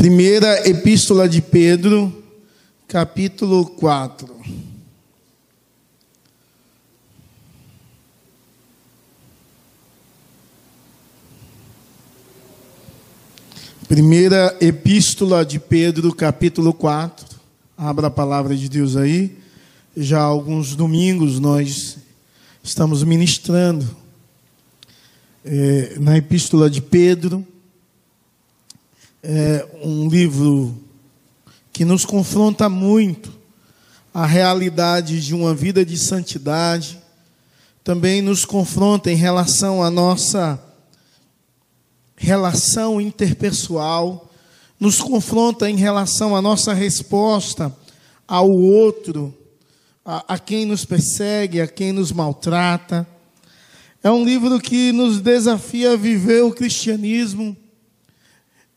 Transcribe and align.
Primeira 0.00 0.66
Epístola 0.66 1.28
de 1.28 1.42
Pedro, 1.42 2.24
capítulo 2.88 3.66
4. 3.66 4.34
Primeira 13.86 14.56
Epístola 14.58 15.44
de 15.44 15.60
Pedro, 15.60 16.14
capítulo 16.14 16.72
4. 16.72 17.38
Abra 17.76 18.06
a 18.06 18.10
palavra 18.10 18.56
de 18.56 18.70
Deus 18.70 18.96
aí. 18.96 19.36
Já 19.94 20.20
há 20.20 20.24
alguns 20.24 20.74
domingos 20.74 21.38
nós 21.38 21.98
estamos 22.62 23.04
ministrando 23.04 23.86
é, 25.44 25.96
na 26.00 26.16
Epístola 26.16 26.70
de 26.70 26.80
Pedro. 26.80 27.46
É 29.22 29.68
um 29.82 30.08
livro 30.08 30.74
que 31.70 31.84
nos 31.84 32.06
confronta 32.06 32.70
muito 32.70 33.30
a 34.14 34.24
realidade 34.24 35.20
de 35.20 35.34
uma 35.34 35.54
vida 35.54 35.84
de 35.84 35.98
santidade. 35.98 36.98
Também 37.84 38.22
nos 38.22 38.46
confronta 38.46 39.12
em 39.12 39.16
relação 39.16 39.82
à 39.82 39.90
nossa 39.90 40.58
relação 42.16 42.98
interpessoal, 42.98 44.30
nos 44.78 45.00
confronta 45.00 45.68
em 45.68 45.76
relação 45.76 46.34
à 46.34 46.40
nossa 46.40 46.72
resposta 46.72 47.74
ao 48.26 48.50
outro, 48.50 49.34
a, 50.02 50.34
a, 50.34 50.38
quem 50.38 50.64
nos 50.64 50.86
persegue, 50.86 51.60
a 51.60 51.66
quem 51.66 51.92
nos 51.92 52.10
maltrata. 52.10 53.06
É 54.02 54.10
um 54.10 54.24
livro 54.24 54.58
que 54.58 54.92
nos 54.92 55.20
desafia 55.20 55.92
a 55.92 55.96
viver 55.96 56.42
o 56.42 56.52
cristianismo 56.52 57.54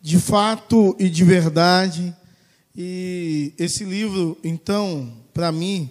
de 0.03 0.19
fato 0.19 0.95
e 0.99 1.09
de 1.09 1.23
verdade. 1.23 2.15
E 2.77 3.53
esse 3.57 3.83
livro, 3.83 4.37
então, 4.43 5.11
para 5.33 5.51
mim, 5.51 5.89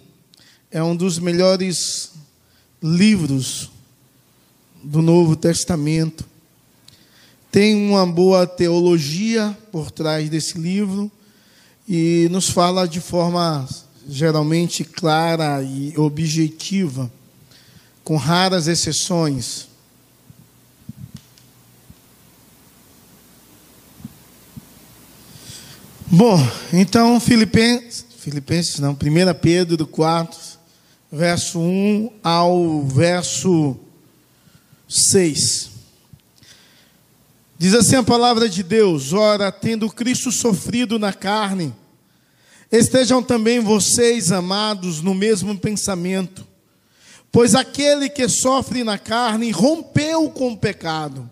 é 0.71 0.81
um 0.81 0.95
dos 0.95 1.19
melhores 1.19 2.13
livros 2.81 3.69
do 4.81 5.01
Novo 5.01 5.35
Testamento 5.35 6.31
tem 7.53 7.87
uma 7.87 8.03
boa 8.03 8.47
teologia 8.47 9.55
por 9.71 9.91
trás 9.91 10.27
desse 10.27 10.57
livro 10.57 11.11
e 11.87 12.27
nos 12.31 12.49
fala 12.49 12.87
de 12.87 12.99
forma 12.99 13.69
geralmente 14.09 14.83
clara 14.83 15.61
e 15.61 15.93
objetiva, 15.95 17.11
com 18.03 18.17
raras 18.17 18.67
exceções. 18.67 19.67
Bom, 26.15 26.37
então 26.71 27.19
Filipenses, 27.19 28.05
Filipenses 28.19 28.77
não, 28.77 28.91
1 28.91 28.97
Pedro 29.41 29.87
4, 29.87 30.39
verso 31.11 31.59
1 31.59 32.11
ao 32.23 32.83
verso 32.83 33.75
6. 34.87 35.71
Diz 37.57 37.73
assim 37.73 37.95
a 37.95 38.03
palavra 38.03 38.47
de 38.47 38.61
Deus: 38.61 39.11
Ora, 39.11 39.51
tendo 39.51 39.89
Cristo 39.89 40.31
sofrido 40.31 40.99
na 40.99 41.11
carne, 41.11 41.73
estejam 42.71 43.23
também 43.23 43.59
vocês, 43.59 44.31
amados, 44.31 45.01
no 45.01 45.15
mesmo 45.15 45.57
pensamento. 45.57 46.45
Pois 47.31 47.55
aquele 47.55 48.07
que 48.07 48.29
sofre 48.29 48.83
na 48.83 48.99
carne 48.99 49.49
rompeu 49.49 50.29
com 50.29 50.51
o 50.51 50.57
pecado, 50.57 51.27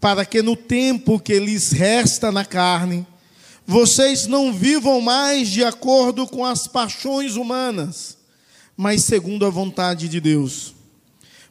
para 0.00 0.24
que 0.24 0.40
no 0.40 0.54
tempo 0.54 1.18
que 1.18 1.40
lhes 1.40 1.72
resta 1.72 2.30
na 2.30 2.44
carne, 2.44 3.04
vocês 3.70 4.26
não 4.26 4.50
vivam 4.50 4.98
mais 4.98 5.50
de 5.50 5.62
acordo 5.62 6.26
com 6.26 6.42
as 6.42 6.66
paixões 6.66 7.36
humanas, 7.36 8.16
mas 8.74 9.04
segundo 9.04 9.44
a 9.44 9.50
vontade 9.50 10.08
de 10.08 10.22
Deus. 10.22 10.74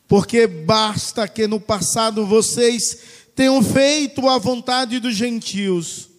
Porque 0.08 0.48
basta 0.48 1.28
que 1.28 1.46
no 1.46 1.60
passado 1.60 2.26
vocês 2.26 2.98
tenham 3.36 3.62
feito 3.62 4.28
a 4.28 4.40
vontade 4.40 5.00
dos 5.00 5.16
gentios, 5.16 6.10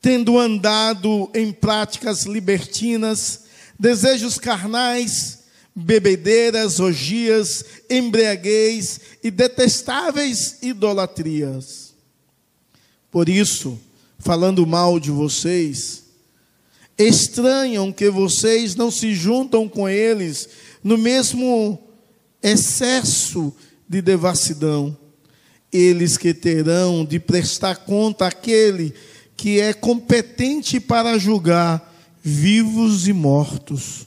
tendo 0.00 0.38
andado 0.38 1.30
em 1.34 1.52
práticas 1.52 2.22
libertinas, 2.22 3.44
desejos 3.78 4.38
carnais, 4.38 5.40
bebedeiras, 5.74 6.80
orgias, 6.80 7.62
embriaguez 7.90 9.00
e 9.22 9.30
detestáveis 9.30 10.56
idolatrias. 10.62 11.94
Por 13.10 13.28
isso, 13.28 13.78
falando 14.18 14.66
mal 14.66 14.98
de 14.98 15.10
vocês, 15.10 16.04
estranham 16.98 17.92
que 17.92 18.10
vocês 18.10 18.74
não 18.74 18.90
se 18.90 19.14
juntam 19.14 19.68
com 19.68 19.88
eles 19.88 20.48
no 20.82 20.96
mesmo 20.96 21.78
excesso 22.42 23.52
de 23.88 24.00
devassidão 24.00 24.96
eles 25.72 26.16
que 26.16 26.32
terão 26.32 27.04
de 27.04 27.18
prestar 27.18 27.76
conta 27.76 28.26
àquele 28.26 28.94
que 29.36 29.60
é 29.60 29.72
competente 29.72 30.80
para 30.80 31.18
julgar 31.18 31.94
vivos 32.22 33.06
e 33.06 33.12
mortos. 33.12 34.06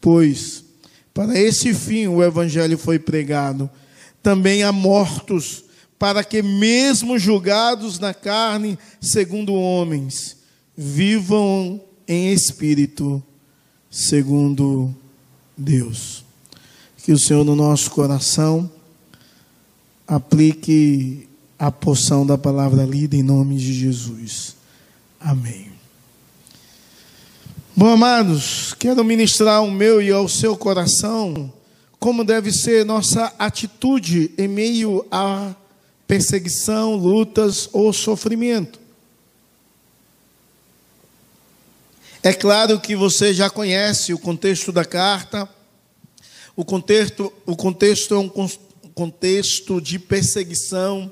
Pois, 0.00 0.64
para 1.12 1.38
esse 1.38 1.74
fim 1.74 2.06
o 2.06 2.22
Evangelho 2.22 2.78
foi 2.78 2.98
pregado, 2.98 3.68
também 4.22 4.62
a 4.62 4.70
mortos, 4.70 5.64
para 6.02 6.24
que, 6.24 6.42
mesmo 6.42 7.16
julgados 7.16 8.00
na 8.00 8.12
carne, 8.12 8.76
segundo 9.00 9.54
homens, 9.54 10.36
vivam 10.76 11.80
em 12.08 12.32
espírito, 12.32 13.22
segundo 13.88 14.92
Deus. 15.56 16.24
Que 17.04 17.12
o 17.12 17.18
Senhor 17.20 17.44
no 17.44 17.54
nosso 17.54 17.88
coração 17.92 18.68
aplique 20.04 21.28
a 21.56 21.70
porção 21.70 22.26
da 22.26 22.36
palavra 22.36 22.84
lida 22.84 23.14
em 23.14 23.22
nome 23.22 23.56
de 23.56 23.72
Jesus. 23.72 24.56
Amém. 25.20 25.70
Bom, 27.76 27.86
amados, 27.86 28.74
quero 28.76 29.04
ministrar 29.04 29.58
ao 29.58 29.70
meu 29.70 30.02
e 30.02 30.10
ao 30.10 30.28
seu 30.28 30.56
coração 30.56 31.52
como 32.00 32.24
deve 32.24 32.50
ser 32.50 32.84
nossa 32.84 33.32
atitude 33.38 34.32
em 34.36 34.48
meio 34.48 35.06
a 35.08 35.54
perseguição, 36.12 36.94
lutas 36.94 37.70
ou 37.72 37.90
sofrimento. 37.90 38.78
É 42.22 42.34
claro 42.34 42.78
que 42.78 42.94
você 42.94 43.32
já 43.32 43.48
conhece 43.48 44.12
o 44.12 44.18
contexto 44.18 44.70
da 44.70 44.84
carta. 44.84 45.48
O 46.54 46.66
contexto, 46.66 47.32
o 47.46 47.56
contexto 47.56 48.14
é 48.14 48.18
um 48.18 48.28
contexto 48.92 49.80
de 49.80 49.98
perseguição, 49.98 51.10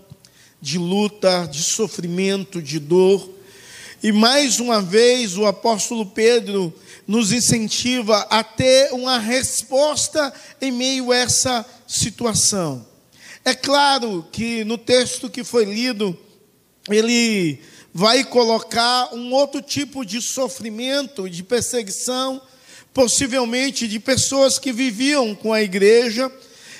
de 0.60 0.76
luta, 0.76 1.46
de 1.46 1.62
sofrimento, 1.62 2.60
de 2.60 2.78
dor. 2.78 3.26
E 4.02 4.12
mais 4.12 4.60
uma 4.60 4.82
vez 4.82 5.38
o 5.38 5.46
apóstolo 5.46 6.04
Pedro 6.04 6.74
nos 7.06 7.32
incentiva 7.32 8.18
a 8.28 8.44
ter 8.44 8.92
uma 8.92 9.18
resposta 9.18 10.30
em 10.60 10.70
meio 10.70 11.10
a 11.10 11.16
essa 11.16 11.64
situação. 11.86 12.89
É 13.44 13.54
claro 13.54 14.26
que 14.30 14.64
no 14.64 14.76
texto 14.76 15.30
que 15.30 15.42
foi 15.42 15.64
lido, 15.64 16.16
ele 16.88 17.58
vai 17.92 18.22
colocar 18.22 19.14
um 19.14 19.32
outro 19.32 19.62
tipo 19.62 20.04
de 20.04 20.20
sofrimento, 20.20 21.28
de 21.28 21.42
perseguição, 21.42 22.40
possivelmente 22.92 23.88
de 23.88 23.98
pessoas 23.98 24.58
que 24.58 24.72
viviam 24.72 25.34
com 25.34 25.54
a 25.54 25.62
igreja 25.62 26.30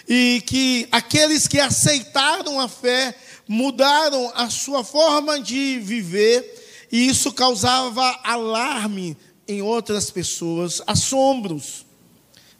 e 0.07 0.43
que 0.47 0.87
aqueles 0.93 1.49
que 1.49 1.59
aceitaram 1.59 2.61
a 2.61 2.69
fé 2.69 3.15
mudaram 3.49 4.31
a 4.35 4.51
sua 4.51 4.85
forma 4.85 5.41
de 5.41 5.79
viver, 5.79 6.87
e 6.93 7.09
isso 7.09 7.33
causava 7.33 8.21
alarme 8.23 9.17
em 9.49 9.63
outras 9.63 10.11
pessoas, 10.11 10.83
assombros. 10.87 11.87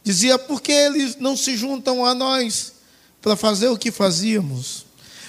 Dizia, 0.03 0.39
por 0.39 0.63
que 0.63 0.73
eles 0.73 1.17
não 1.17 1.37
se 1.37 1.57
juntam 1.57 2.05
a 2.05 2.15
nós 2.15 2.80
para 3.21 3.37
fazer 3.37 3.69
o 3.69 3.79
que 3.79 3.91
fazíamos? 3.91 4.87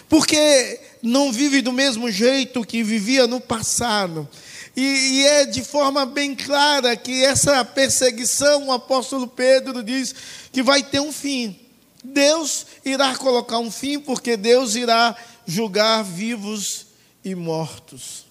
Porque 0.08 0.80
não 1.02 1.32
vive 1.32 1.62
do 1.62 1.72
mesmo 1.72 2.12
jeito 2.12 2.66
que 2.66 2.84
vivia 2.84 3.28
no 3.28 3.40
passado. 3.40 4.28
E, 4.76 4.82
e, 4.82 5.28
é 5.28 5.46
de 5.46 5.64
forma 5.64 6.06
bem 6.06 6.36
clara 6.36 6.96
que 6.96 7.24
essa 7.24 7.64
perseguição, 7.66 8.68
o 8.68 8.72
apóstolo 8.72 9.28
Pedro 9.28 9.84
diz 9.84 10.16
que 10.52 10.64
vai 10.64 10.82
ter 10.82 11.02
um 11.02 11.12
fim. 11.12 11.60
Deus 12.04 12.66
irá 12.84 13.16
colocar 13.16 13.60
um 13.60 13.70
fim, 13.70 14.00
porque 14.00 14.38
Deus 14.38 14.76
irá 14.76 15.16
julgar 15.46 16.04
vivos 16.04 16.88
e 17.24 17.36
mortos. 17.36 18.26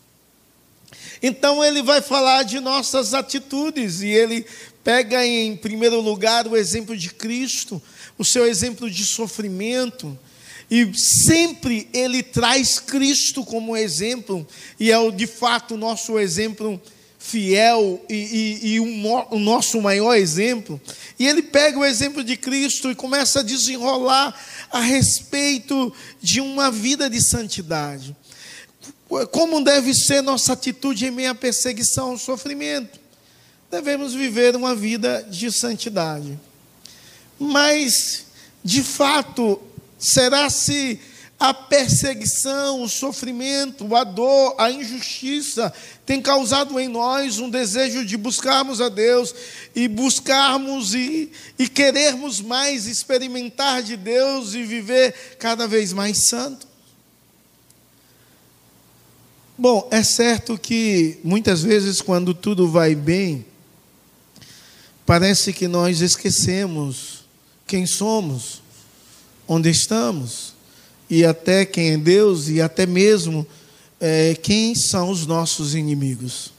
Então 1.23 1.63
ele 1.63 1.83
vai 1.83 2.01
falar 2.01 2.43
de 2.43 2.59
nossas 2.61 3.13
atitudes, 3.13 4.01
e 4.01 4.09
ele 4.09 4.47
pega 4.83 5.25
em 5.25 5.57
primeiro 5.57 6.01
lugar 6.01 6.47
o 6.47 6.57
exemplo 6.57 6.97
de 6.97 7.11
Cristo, 7.11 7.81
o 8.21 8.25
seu 8.25 8.47
exemplo 8.47 8.91
de 8.91 9.03
sofrimento, 9.07 10.17
E 10.71 10.93
sempre 10.95 11.89
ele 11.93 12.23
traz 12.23 12.79
Cristo 12.79 13.43
como 13.45 13.77
exemplo, 13.77 14.47
e 14.79 14.93
é 14.93 14.99
o, 14.99 15.11
de 15.11 15.27
fato 15.27 15.75
o 15.75 15.79
nosso 15.79 16.17
exemplo 16.19 16.81
fiel 17.19 18.05
e, 18.09 18.15
e, 18.15 18.75
e 18.75 18.81
o, 18.81 18.85
o 19.31 19.39
nosso 19.39 19.81
maior 19.81 20.15
exemplo. 20.15 20.81
E 21.19 21.27
ele 21.27 21.43
pega 21.43 21.79
o 21.79 21.85
exemplo 21.85 22.23
de 22.23 22.37
Cristo 22.37 22.91
e 22.91 22.95
começa 22.95 23.41
a 23.41 23.43
desenrolar 23.43 24.39
a 24.71 24.81
respeito 24.81 25.93
de 26.23 26.41
uma 26.41 26.71
vida 26.71 27.09
de 27.11 27.21
santidade. 27.23 28.15
Como 29.33 29.65
deve 29.65 29.93
ser 29.93 30.23
nossa 30.23 30.53
atitude 30.53 31.07
em 31.07 31.11
meio 31.11 31.31
à 31.31 31.35
perseguição 31.35 32.11
ao 32.11 32.19
sofrimento? 32.19 33.01
Devemos 33.71 34.13
viver 34.13 34.55
uma 34.55 34.75
vida 34.75 35.27
de 35.29 35.51
santidade. 35.51 36.39
Mas, 37.43 38.27
de 38.63 38.83
fato, 38.83 39.59
será 39.99 40.51
se 40.51 41.01
a 41.39 41.55
perseguição, 41.55 42.83
o 42.83 42.89
sofrimento, 42.89 43.97
a 43.97 44.05
dor, 44.05 44.55
a 44.59 44.71
injustiça 44.71 45.73
tem 46.05 46.21
causado 46.21 46.79
em 46.79 46.87
nós 46.87 47.39
um 47.39 47.49
desejo 47.49 48.05
de 48.05 48.15
buscarmos 48.19 48.79
a 48.79 48.91
Deus 48.91 49.35
e 49.75 49.89
buscarmos 49.89 50.93
e, 50.93 51.33
e 51.59 51.67
querermos 51.67 52.43
mais 52.43 52.87
experimentar 52.87 53.83
de 53.83 53.97
Deus 53.97 54.53
e 54.53 54.63
viver 54.65 55.37
cada 55.39 55.67
vez 55.67 55.95
mais 55.95 56.29
santo? 56.29 56.69
Bom, 59.57 59.89
é 59.91 60.03
certo 60.03 60.59
que 60.59 61.19
muitas 61.25 61.63
vezes, 61.63 62.03
quando 62.03 62.35
tudo 62.35 62.69
vai 62.69 62.95
bem, 62.95 63.47
parece 65.07 65.55
que 65.55 65.67
nós 65.67 66.03
esquecemos 66.03 67.20
quem 67.71 67.87
somos, 67.87 68.61
onde 69.47 69.71
estamos 69.71 70.55
e 71.09 71.25
até 71.25 71.65
quem 71.65 71.93
é 71.93 71.97
Deus 71.97 72.49
e 72.49 72.61
até 72.61 72.85
mesmo 72.85 73.47
é, 74.01 74.35
quem 74.35 74.75
são 74.75 75.09
os 75.09 75.25
nossos 75.25 75.77
inimigos. 75.77 76.51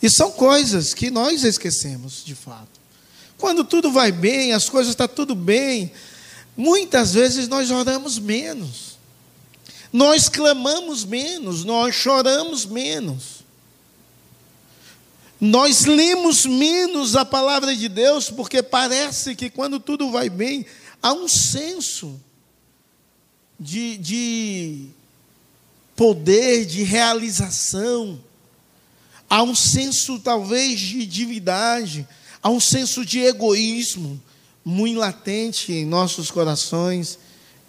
E 0.00 0.08
são 0.08 0.30
coisas 0.30 0.94
que 0.94 1.10
nós 1.10 1.42
esquecemos, 1.42 2.22
de 2.24 2.36
fato. 2.36 2.78
Quando 3.36 3.64
tudo 3.64 3.90
vai 3.90 4.12
bem, 4.12 4.52
as 4.52 4.68
coisas 4.68 4.92
estão 4.92 5.08
tá 5.08 5.12
tudo 5.12 5.34
bem, 5.34 5.90
muitas 6.56 7.12
vezes 7.14 7.48
nós 7.48 7.68
oramos 7.72 8.16
menos, 8.16 8.98
nós 9.92 10.28
clamamos 10.28 11.04
menos, 11.04 11.64
nós 11.64 11.92
choramos 11.92 12.64
menos. 12.64 13.39
Nós 15.40 15.86
lemos 15.86 16.44
menos 16.44 17.16
a 17.16 17.24
palavra 17.24 17.74
de 17.74 17.88
Deus, 17.88 18.28
porque 18.30 18.62
parece 18.62 19.34
que 19.34 19.48
quando 19.48 19.80
tudo 19.80 20.10
vai 20.10 20.28
bem, 20.28 20.66
há 21.02 21.14
um 21.14 21.26
senso 21.26 22.20
de, 23.58 23.96
de 23.96 24.86
poder, 25.96 26.66
de 26.66 26.82
realização, 26.82 28.20
há 29.28 29.42
um 29.42 29.54
senso 29.54 30.18
talvez 30.18 30.78
de 30.78 31.06
divindade, 31.06 32.06
há 32.42 32.50
um 32.50 32.60
senso 32.60 33.04
de 33.04 33.20
egoísmo 33.20 34.20
muito 34.64 34.98
latente 34.98 35.72
em 35.72 35.86
nossos 35.86 36.30
corações 36.30 37.18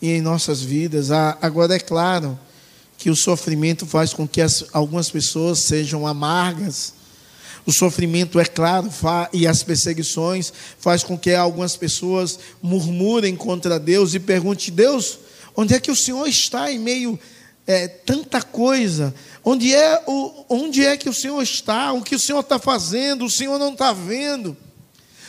e 0.01 0.09
em 0.09 0.21
nossas 0.21 0.61
vidas. 0.61 1.09
Agora 1.09 1.75
é 1.75 1.79
claro 1.79 2.37
que 2.97 3.09
o 3.09 3.15
sofrimento 3.15 3.85
faz 3.85 4.13
com 4.13 4.27
que 4.27 4.41
as, 4.41 4.65
algumas 4.73 5.09
pessoas 5.09 5.59
sejam 5.59 6.05
amargas. 6.05 6.93
O 7.65 7.71
sofrimento, 7.71 8.39
é 8.39 8.45
claro, 8.45 8.89
e 9.31 9.45
as 9.45 9.61
perseguições 9.63 10.51
faz 10.79 11.03
com 11.03 11.17
que 11.17 11.33
algumas 11.33 11.75
pessoas 11.75 12.39
murmurem 12.61 13.35
contra 13.35 13.79
Deus 13.79 14.13
e 14.13 14.19
perguntem: 14.19 14.73
Deus, 14.73 15.19
Onde 15.55 15.73
é 15.73 15.79
que 15.79 15.91
o 15.91 15.95
Senhor 15.95 16.27
está 16.27 16.71
em 16.71 16.79
meio 16.79 17.19
é, 17.67 17.87
tanta 17.87 18.41
coisa? 18.41 19.13
Onde 19.43 19.73
é, 19.73 20.01
o, 20.07 20.45
onde 20.49 20.85
é 20.85 20.95
que 20.95 21.09
o 21.09 21.13
Senhor 21.13 21.41
está? 21.41 21.91
O 21.91 22.01
que 22.01 22.15
o 22.15 22.19
Senhor 22.19 22.39
está 22.39 22.57
fazendo? 22.57 23.25
O 23.25 23.29
Senhor 23.29 23.59
não 23.59 23.73
está 23.73 23.91
vendo? 23.91 24.55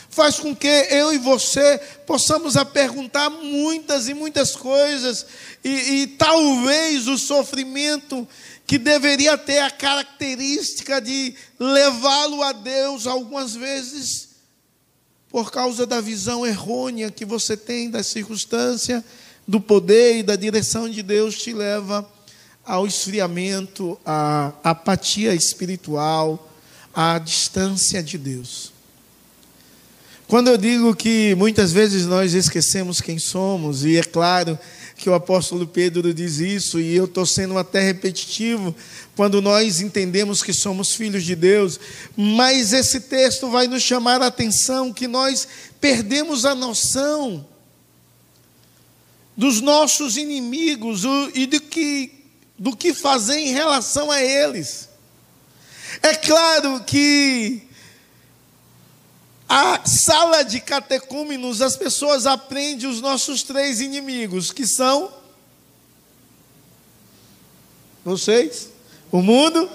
Faz 0.09 0.39
com 0.39 0.55
que 0.55 0.67
eu 0.67 1.11
e 1.11 1.17
você 1.17 1.79
possamos 2.05 2.55
a 2.55 2.63
perguntar 2.63 3.31
muitas 3.31 4.07
e 4.07 4.13
muitas 4.13 4.55
coisas, 4.55 5.25
e, 5.63 5.69
e 5.69 6.07
talvez 6.07 7.07
o 7.07 7.17
sofrimento 7.17 8.27
que 8.65 8.77
deveria 8.77 9.37
ter 9.37 9.59
a 9.59 9.71
característica 9.71 11.01
de 11.01 11.35
levá-lo 11.59 12.41
a 12.41 12.51
Deus 12.51 13.05
algumas 13.05 13.55
vezes, 13.55 14.29
por 15.29 15.51
causa 15.51 15.85
da 15.85 15.99
visão 15.99 16.45
errônea 16.45 17.11
que 17.11 17.25
você 17.25 17.57
tem 17.57 17.89
da 17.89 18.03
circunstância, 18.03 19.03
do 19.47 19.59
poder 19.59 20.17
e 20.17 20.23
da 20.23 20.35
direção 20.35 20.89
de 20.89 21.03
Deus 21.03 21.37
te 21.37 21.53
leva 21.53 22.09
ao 22.65 22.87
esfriamento, 22.87 23.99
à 24.05 24.53
apatia 24.63 25.35
espiritual, 25.35 26.49
à 26.93 27.19
distância 27.19 28.01
de 28.01 28.17
Deus. 28.17 28.71
Quando 30.27 30.47
eu 30.47 30.57
digo 30.57 30.95
que 30.95 31.35
muitas 31.35 31.71
vezes 31.71 32.05
nós 32.05 32.33
esquecemos 32.33 33.01
quem 33.01 33.19
somos, 33.19 33.83
e 33.83 33.97
é 33.97 34.03
claro 34.03 34.57
que 35.03 35.09
o 35.09 35.13
apóstolo 35.13 35.67
Pedro 35.67 36.13
diz 36.13 36.37
isso, 36.37 36.79
e 36.79 36.95
eu 36.95 37.03
estou 37.03 37.25
sendo 37.25 37.57
até 37.57 37.81
repetitivo, 37.81 38.73
quando 39.17 39.41
nós 39.41 39.81
entendemos 39.81 40.41
que 40.41 40.53
somos 40.53 40.93
filhos 40.93 41.25
de 41.25 41.35
Deus, 41.35 41.77
mas 42.15 42.71
esse 42.71 43.01
texto 43.01 43.49
vai 43.49 43.67
nos 43.67 43.83
chamar 43.83 44.21
a 44.21 44.27
atenção 44.27 44.93
que 44.93 45.05
nós 45.05 45.45
perdemos 45.81 46.45
a 46.45 46.55
noção 46.55 47.45
dos 49.35 49.59
nossos 49.59 50.15
inimigos 50.15 51.01
e 51.35 51.47
do 51.47 51.59
que, 51.59 52.09
do 52.57 52.73
que 52.73 52.93
fazer 52.93 53.39
em 53.39 53.51
relação 53.51 54.09
a 54.09 54.21
eles. 54.21 54.87
É 56.01 56.15
claro 56.15 56.81
que 56.85 57.61
a 59.55 59.85
sala 59.85 60.41
de 60.41 60.59
catecúmenos, 60.59 61.61
as 61.61 61.77
pessoas 61.77 62.25
aprendem 62.25 62.89
os 62.89 62.99
nossos 62.99 63.43
três 63.43 63.81
inimigos, 63.81 64.51
que 64.51 64.65
são 64.65 65.13
vocês, 68.03 68.69
o 69.11 69.21
mundo, 69.21 69.69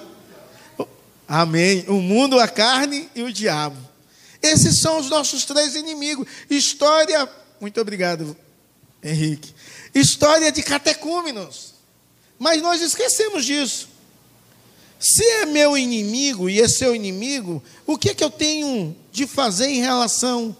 amém, 1.29 1.85
o 1.87 2.01
mundo, 2.01 2.41
a 2.41 2.49
carne 2.49 3.09
e 3.15 3.23
o 3.23 3.33
diabo. 3.33 3.77
Esses 4.43 4.81
são 4.81 4.99
os 4.99 5.09
nossos 5.09 5.45
três 5.45 5.77
inimigos. 5.77 6.27
História, 6.51 7.31
muito 7.61 7.81
obrigado, 7.81 8.37
Henrique. 9.01 9.55
História 9.94 10.51
de 10.51 10.61
catecúmenos. 10.61 11.75
Mas 12.37 12.61
nós 12.61 12.82
esquecemos 12.82 13.44
disso. 13.44 13.89
Se 14.98 15.22
é 15.22 15.46
meu 15.46 15.78
inimigo 15.78 16.50
e 16.50 16.60
é 16.60 16.67
seu 16.67 16.94
inimigo, 16.94 17.62
o 17.86 17.96
que 17.96 18.10
é 18.10 18.14
que 18.14 18.24
eu 18.24 18.31
tenho 18.31 18.96
de 19.12 19.26
fazer 19.26 19.69
em 19.69 19.81
relação 19.81 20.56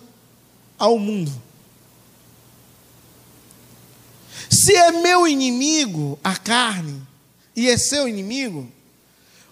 ao 0.79 0.99
mundo? 0.99 1.33
Se 4.49 4.75
é 4.75 4.93
meu 4.93 5.27
inimigo 5.27 6.19
a 6.23 6.37
carne 6.37 7.03
e 7.55 7.69
é 7.69 7.77
seu 7.77 8.09
inimigo, 8.09 8.71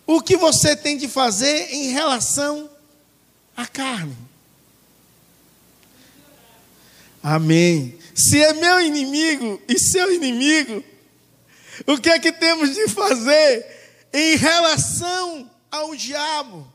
o 0.06 0.22
que 0.22 0.36
você 0.36 0.76
tem 0.76 0.96
de 0.96 1.08
fazer 1.08 1.74
em 1.74 1.90
relação 1.90 2.70
à 3.56 3.66
carne? 3.66 4.16
Amém. 7.20 7.98
Se 8.14 8.40
é 8.40 8.52
meu 8.52 8.80
inimigo 8.80 9.60
e 9.68 9.78
seu 9.80 10.14
inimigo, 10.14 10.82
o 11.86 11.98
que 11.98 12.08
é 12.08 12.20
que 12.20 12.30
temos 12.30 12.72
de 12.72 12.88
fazer 12.88 13.75
em 14.12 14.36
relação 14.36 15.50
ao 15.70 15.94
diabo? 15.94 16.66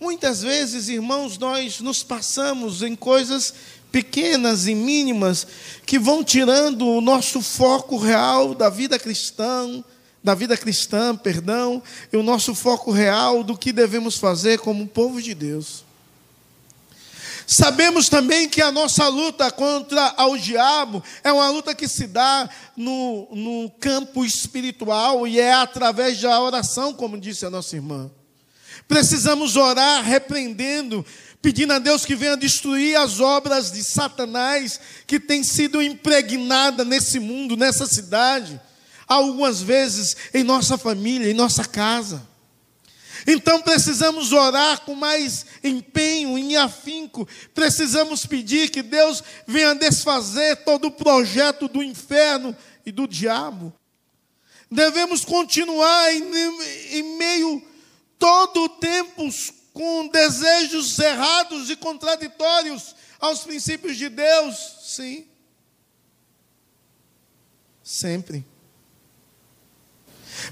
Muitas 0.00 0.40
vezes, 0.40 0.88
irmãos, 0.88 1.36
nós 1.36 1.80
nos 1.80 2.02
passamos 2.02 2.82
em 2.82 2.96
coisas 2.96 3.52
pequenas 3.92 4.66
e 4.66 4.74
mínimas 4.74 5.46
que 5.84 5.98
vão 5.98 6.24
tirando 6.24 6.86
o 6.86 7.00
nosso 7.02 7.42
foco 7.42 7.98
real 7.98 8.54
da 8.54 8.70
vida 8.70 8.98
cristã, 8.98 9.84
da 10.22 10.34
vida 10.34 10.56
cristã, 10.56 11.14
perdão, 11.14 11.82
e 12.12 12.16
o 12.16 12.22
nosso 12.22 12.54
foco 12.54 12.90
real 12.90 13.42
do 13.42 13.56
que 13.56 13.72
devemos 13.72 14.16
fazer 14.16 14.58
como 14.60 14.86
povo 14.86 15.20
de 15.20 15.34
Deus. 15.34 15.84
Sabemos 17.52 18.08
também 18.08 18.48
que 18.48 18.62
a 18.62 18.70
nossa 18.70 19.08
luta 19.08 19.50
contra 19.50 20.14
o 20.28 20.38
diabo 20.38 21.02
é 21.24 21.32
uma 21.32 21.50
luta 21.50 21.74
que 21.74 21.88
se 21.88 22.06
dá 22.06 22.48
no, 22.76 23.26
no 23.34 23.68
campo 23.80 24.24
espiritual 24.24 25.26
e 25.26 25.40
é 25.40 25.52
através 25.52 26.20
da 26.20 26.40
oração, 26.40 26.94
como 26.94 27.18
disse 27.18 27.44
a 27.44 27.50
nossa 27.50 27.74
irmã. 27.74 28.08
Precisamos 28.86 29.56
orar 29.56 30.04
repreendendo, 30.04 31.04
pedindo 31.42 31.72
a 31.72 31.80
Deus 31.80 32.04
que 32.04 32.14
venha 32.14 32.36
destruir 32.36 32.96
as 32.96 33.18
obras 33.18 33.72
de 33.72 33.82
Satanás 33.82 34.78
que 35.04 35.18
tem 35.18 35.42
sido 35.42 35.82
impregnada 35.82 36.84
nesse 36.84 37.18
mundo, 37.18 37.56
nessa 37.56 37.84
cidade, 37.84 38.60
algumas 39.08 39.60
vezes 39.60 40.16
em 40.32 40.44
nossa 40.44 40.78
família, 40.78 41.28
em 41.28 41.34
nossa 41.34 41.64
casa. 41.64 42.29
Então 43.26 43.60
precisamos 43.62 44.32
orar 44.32 44.80
com 44.82 44.94
mais 44.94 45.46
empenho, 45.62 46.38
em 46.38 46.56
afinco. 46.56 47.28
Precisamos 47.54 48.26
pedir 48.26 48.70
que 48.70 48.82
Deus 48.82 49.22
venha 49.46 49.74
desfazer 49.74 50.64
todo 50.64 50.86
o 50.86 50.92
projeto 50.92 51.68
do 51.68 51.82
inferno 51.82 52.56
e 52.84 52.92
do 52.92 53.06
diabo. 53.06 53.72
Devemos 54.70 55.24
continuar 55.24 56.14
em, 56.14 56.22
em 56.92 57.16
meio 57.16 57.62
todo 58.18 58.64
o 58.64 58.68
tempo 58.68 59.28
com 59.72 60.08
desejos 60.08 60.98
errados 60.98 61.70
e 61.70 61.76
contraditórios 61.76 62.94
aos 63.18 63.40
princípios 63.40 63.96
de 63.96 64.08
Deus? 64.08 64.56
Sim. 64.82 65.26
Sempre. 67.82 68.44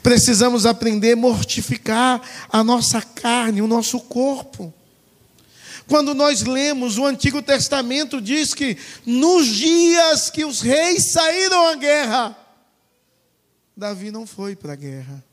Precisamos 0.03 0.67
aprender 0.67 1.13
a 1.13 1.17
mortificar 1.17 2.21
a 2.49 2.63
nossa 2.63 3.01
carne, 3.03 3.63
o 3.63 3.67
nosso 3.67 4.01
corpo. 4.01 4.73
Quando 5.89 6.15
nós 6.15 6.43
lemos 6.43 6.99
o 6.99 7.07
Antigo 7.07 7.41
Testamento, 7.41 8.21
diz 8.21 8.53
que 8.53 8.77
nos 9.07 9.47
dias 9.47 10.31
que 10.31 10.45
os 10.45 10.61
reis 10.61 11.07
saíram 11.07 11.67
à 11.69 11.75
guerra, 11.75 12.37
Davi 13.77 14.11
não 14.11 14.27
foi 14.27 14.55
para 14.55 14.75
a 14.75 14.77
guerra. 14.77 15.25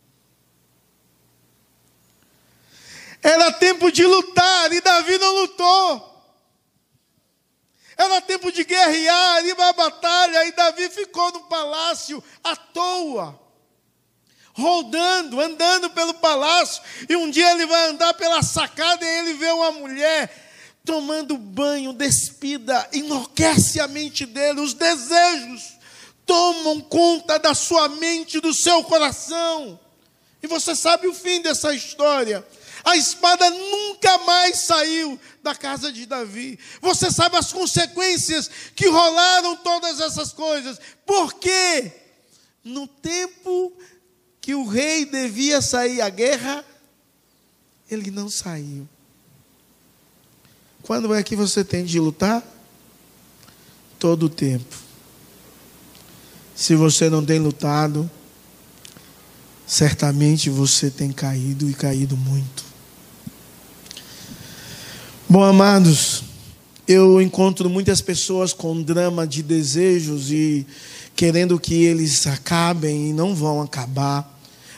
Era 3.22 3.52
tempo 3.52 3.92
de 3.92 4.06
lutar 4.06 4.72
e 4.72 4.80
Davi 4.82 5.18
não 5.18 5.36
lutou. 5.42 6.16
Era 7.98 8.22
tempo 8.22 8.52
de 8.52 8.64
guerrear, 8.64 9.46
ir 9.46 9.56
para 9.56 9.70
a 9.70 9.74
batalha, 9.74 10.46
e 10.46 10.52
Davi 10.52 10.90
ficou 10.90 11.32
no 11.32 11.42
palácio 11.46 12.24
à 12.44 12.56
toa 12.56 13.45
rodando, 14.56 15.40
andando 15.40 15.90
pelo 15.90 16.14
palácio, 16.14 16.82
e 17.10 17.16
um 17.16 17.30
dia 17.30 17.52
ele 17.52 17.66
vai 17.66 17.90
andar 17.90 18.14
pela 18.14 18.42
sacada 18.42 19.06
e 19.06 19.20
ele 19.20 19.34
vê 19.34 19.52
uma 19.52 19.72
mulher 19.74 20.44
tomando 20.86 21.38
banho, 21.38 21.92
despida, 21.92 22.88
enlouquece 22.94 23.80
a 23.82 23.88
mente 23.88 24.26
dele, 24.26 24.62
os 24.62 24.74
desejos 24.74 25.76
tomam 26.26 26.80
conta 26.82 27.38
da 27.38 27.54
sua 27.54 27.90
mente, 27.90 28.40
do 28.40 28.54
seu 28.54 28.84
coração. 28.84 29.80
E 30.42 30.48
você 30.48 30.76
sabe 30.76 31.08
o 31.08 31.14
fim 31.14 31.42
dessa 31.42 31.74
história. 31.74 32.46
A 32.84 32.96
espada 32.96 33.50
nunca 33.50 34.18
mais 34.20 34.60
saiu 34.60 35.20
da 35.42 35.56
casa 35.56 35.92
de 35.92 36.06
Davi. 36.06 36.60
Você 36.82 37.12
sabe 37.12 37.36
as 37.36 37.52
consequências 37.52 38.50
que 38.76 38.88
rolaram 38.88 39.56
todas 39.58 40.00
essas 40.00 40.32
coisas. 40.32 40.80
Porque 41.06 41.92
no 42.64 42.88
tempo 42.88 43.74
que 44.46 44.54
o 44.54 44.64
rei 44.64 45.08
devia 45.08 45.60
sair 45.60 46.02
à 46.02 46.08
guerra, 46.08 46.64
ele 47.90 48.12
não 48.12 48.30
saiu. 48.30 48.88
Quando 50.84 51.16
é 51.16 51.24
que 51.24 51.36
você 51.36 51.64
tem 51.64 51.84
de 51.84 52.00
lutar? 52.00 52.44
Todo 53.98 54.28
o 54.28 54.30
tempo. 54.30 54.78
Se 56.56 56.76
você 56.76 57.10
não 57.10 57.26
tem 57.26 57.40
lutado, 57.40 58.08
certamente 59.66 60.48
você 60.48 60.92
tem 60.92 61.12
caído 61.12 61.68
e 61.68 61.74
caído 61.74 62.16
muito. 62.16 62.64
Bom, 65.28 65.42
amados, 65.42 66.24
eu 66.88 67.20
encontro 67.20 67.68
muitas 67.68 68.00
pessoas 68.00 68.54
com 68.54 68.80
drama 68.80 69.26
de 69.26 69.42
desejos 69.42 70.30
e 70.30 70.68
querendo 71.16 71.60
que 71.60 71.74
eles 71.74 72.28
acabem 72.28 73.10
e 73.10 73.14
não 73.14 73.34
vão 73.34 73.60
acabar 73.60 74.35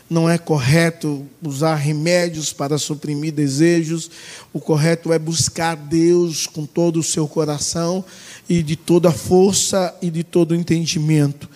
não 0.09 0.29
é 0.29 0.37
correto 0.37 1.25
usar 1.43 1.75
remédios 1.75 2.53
para 2.53 2.77
suprimir 2.77 3.33
desejos, 3.33 4.09
o 4.53 4.59
correto 4.59 5.11
é 5.11 5.19
buscar 5.19 5.75
Deus 5.75 6.47
com 6.47 6.65
todo 6.65 6.99
o 6.99 7.03
seu 7.03 7.27
coração 7.27 8.03
e 8.47 8.63
de 8.63 8.75
toda 8.75 9.09
a 9.09 9.13
força 9.13 9.93
e 10.01 10.09
de 10.09 10.23
todo 10.23 10.51
o 10.51 10.55
entendimento. 10.55 11.49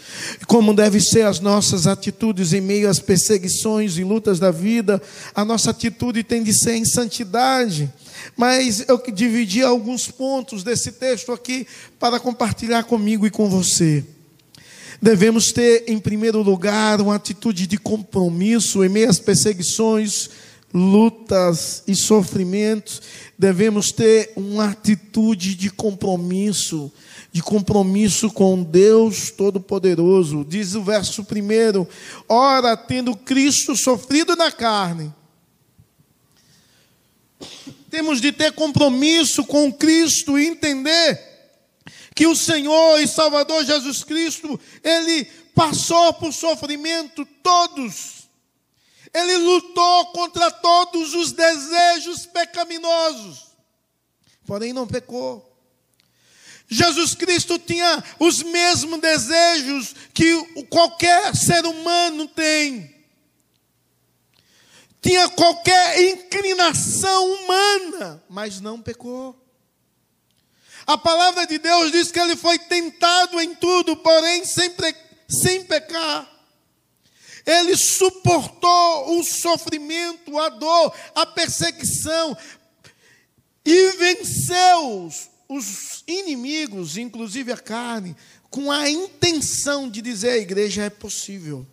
Como 0.47 0.73
devem 0.73 0.99
ser 0.99 1.25
as 1.25 1.39
nossas 1.39 1.87
atitudes 1.87 2.51
em 2.51 2.61
meio 2.61 2.89
às 2.89 2.99
perseguições 2.99 3.97
e 3.97 4.03
lutas 4.03 4.39
da 4.39 4.51
vida, 4.51 5.01
a 5.33 5.45
nossa 5.45 5.71
atitude 5.71 6.23
tem 6.23 6.43
de 6.43 6.53
ser 6.53 6.75
em 6.75 6.85
santidade. 6.85 7.91
Mas 8.35 8.85
eu 8.87 9.01
dividi 9.13 9.63
alguns 9.63 10.09
pontos 10.09 10.63
desse 10.63 10.91
texto 10.91 11.31
aqui 11.31 11.65
para 11.99 12.19
compartilhar 12.19 12.83
comigo 12.83 13.25
e 13.25 13.31
com 13.31 13.49
você. 13.49 14.03
Devemos 15.01 15.51
ter, 15.51 15.85
em 15.87 15.97
primeiro 15.97 16.43
lugar, 16.43 17.01
uma 17.01 17.15
atitude 17.15 17.65
de 17.65 17.75
compromisso 17.77 18.83
em 18.85 18.89
meio 18.89 19.09
às 19.09 19.17
perseguições, 19.17 20.29
lutas 20.71 21.81
e 21.87 21.95
sofrimentos. 21.95 23.01
Devemos 23.35 23.91
ter 23.91 24.31
uma 24.35 24.69
atitude 24.69 25.55
de 25.55 25.71
compromisso, 25.71 26.91
de 27.31 27.41
compromisso 27.41 28.29
com 28.29 28.61
Deus 28.61 29.31
Todo-Poderoso. 29.31 30.45
Diz 30.47 30.75
o 30.75 30.83
verso 30.83 31.23
primeiro: 31.23 31.87
Ora, 32.29 32.77
tendo 32.77 33.15
Cristo 33.15 33.75
sofrido 33.75 34.35
na 34.35 34.51
carne, 34.51 35.11
temos 37.89 38.21
de 38.21 38.31
ter 38.31 38.51
compromisso 38.51 39.43
com 39.45 39.73
Cristo 39.73 40.37
e 40.37 40.45
entender 40.45 41.30
que 42.15 42.27
o 42.27 42.35
Senhor 42.35 42.99
e 42.99 43.07
Salvador 43.07 43.63
Jesus 43.65 44.03
Cristo, 44.03 44.59
ele 44.83 45.25
passou 45.55 46.13
por 46.13 46.33
sofrimento 46.33 47.25
todos. 47.43 48.29
Ele 49.13 49.37
lutou 49.37 50.07
contra 50.07 50.49
todos 50.51 51.13
os 51.13 51.31
desejos 51.31 52.25
pecaminosos, 52.25 53.47
porém 54.45 54.71
não 54.71 54.87
pecou. 54.87 55.47
Jesus 56.69 57.13
Cristo 57.13 57.59
tinha 57.59 58.01
os 58.17 58.41
mesmos 58.41 59.01
desejos 59.01 59.93
que 60.13 60.63
qualquer 60.69 61.35
ser 61.35 61.65
humano 61.65 62.29
tem. 62.29 62.95
Tinha 65.01 65.27
qualquer 65.29 66.01
inclinação 66.01 67.33
humana, 67.33 68.23
mas 68.29 68.61
não 68.61 68.81
pecou. 68.81 69.40
A 70.85 70.97
palavra 70.97 71.45
de 71.45 71.57
Deus 71.57 71.91
diz 71.91 72.11
que 72.11 72.19
ele 72.19 72.35
foi 72.35 72.57
tentado 72.57 73.39
em 73.39 73.55
tudo, 73.55 73.95
porém 73.97 74.43
sem, 74.45 74.73
sem 75.27 75.63
pecar. 75.63 76.29
Ele 77.45 77.75
suportou 77.75 79.19
o 79.19 79.23
sofrimento, 79.23 80.37
a 80.39 80.49
dor, 80.49 80.93
a 81.15 81.25
perseguição 81.25 82.37
e 83.65 83.91
venceu 83.93 85.09
os 85.47 86.03
inimigos, 86.07 86.97
inclusive 86.97 87.51
a 87.51 87.57
carne, 87.57 88.15
com 88.49 88.71
a 88.71 88.89
intenção 88.89 89.89
de 89.89 90.01
dizer 90.01 90.31
à 90.31 90.37
igreja 90.37 90.83
é 90.83 90.89
possível. 90.89 91.65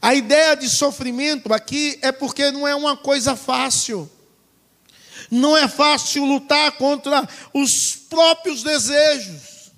A 0.00 0.14
ideia 0.14 0.54
de 0.54 0.68
sofrimento 0.68 1.52
aqui 1.52 1.98
é 2.02 2.12
porque 2.12 2.50
não 2.50 2.66
é 2.68 2.74
uma 2.74 2.96
coisa 2.96 3.34
fácil. 3.34 4.10
Não 5.30 5.56
é 5.56 5.66
fácil 5.68 6.24
lutar 6.24 6.72
contra 6.72 7.28
os 7.52 7.96
próprios 8.08 8.62
desejos. 8.62 9.72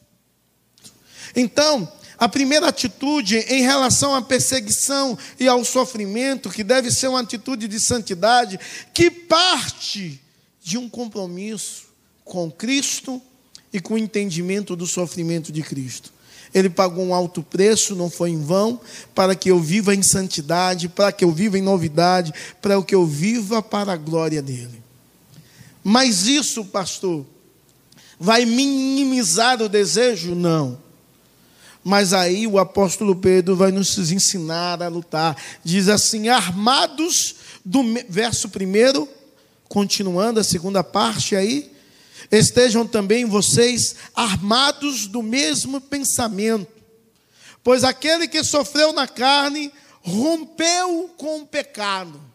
Então, 1.34 1.90
a 2.18 2.28
primeira 2.28 2.68
atitude 2.68 3.38
em 3.48 3.62
relação 3.62 4.14
à 4.14 4.20
perseguição 4.20 5.16
e 5.38 5.46
ao 5.46 5.64
sofrimento, 5.64 6.50
que 6.50 6.64
deve 6.64 6.90
ser 6.90 7.08
uma 7.08 7.20
atitude 7.20 7.68
de 7.68 7.78
santidade, 7.78 8.58
que 8.92 9.10
parte 9.10 10.20
de 10.62 10.76
um 10.76 10.88
compromisso 10.88 11.86
com 12.24 12.50
Cristo 12.50 13.22
e 13.72 13.80
com 13.80 13.94
o 13.94 13.98
entendimento 13.98 14.74
do 14.74 14.86
sofrimento 14.86 15.52
de 15.52 15.62
Cristo. 15.62 16.12
Ele 16.52 16.68
pagou 16.70 17.04
um 17.04 17.14
alto 17.14 17.42
preço, 17.42 17.94
não 17.94 18.10
foi 18.10 18.30
em 18.30 18.42
vão, 18.42 18.80
para 19.14 19.34
que 19.34 19.50
eu 19.50 19.60
viva 19.60 19.94
em 19.94 20.02
santidade, 20.02 20.88
para 20.88 21.12
que 21.12 21.24
eu 21.24 21.30
viva 21.30 21.58
em 21.58 21.62
novidade, 21.62 22.32
para 22.60 22.82
que 22.82 22.94
eu 22.94 23.06
viva 23.06 23.62
para 23.62 23.92
a 23.92 23.96
glória 23.96 24.42
dele. 24.42 24.82
Mas 25.82 26.26
isso, 26.26 26.64
pastor, 26.64 27.24
vai 28.18 28.44
minimizar 28.44 29.62
o 29.62 29.68
desejo? 29.68 30.34
Não. 30.34 30.78
Mas 31.84 32.12
aí 32.12 32.46
o 32.46 32.58
apóstolo 32.58 33.16
Pedro 33.16 33.56
vai 33.56 33.70
nos 33.70 33.96
ensinar 34.10 34.82
a 34.82 34.88
lutar. 34.88 35.36
Diz 35.64 35.88
assim: 35.88 36.28
armados 36.28 37.36
do 37.64 37.82
verso 38.08 38.48
primeiro, 38.48 39.08
continuando 39.68 40.40
a 40.40 40.44
segunda 40.44 40.82
parte 40.82 41.36
aí, 41.36 41.72
estejam 42.30 42.86
também 42.86 43.24
vocês 43.24 43.94
armados 44.14 45.06
do 45.06 45.22
mesmo 45.22 45.80
pensamento. 45.80 46.66
Pois 47.62 47.84
aquele 47.84 48.26
que 48.28 48.42
sofreu 48.42 48.92
na 48.92 49.06
carne 49.06 49.72
rompeu 50.02 51.10
com 51.16 51.40
o 51.42 51.46
pecado 51.46 52.27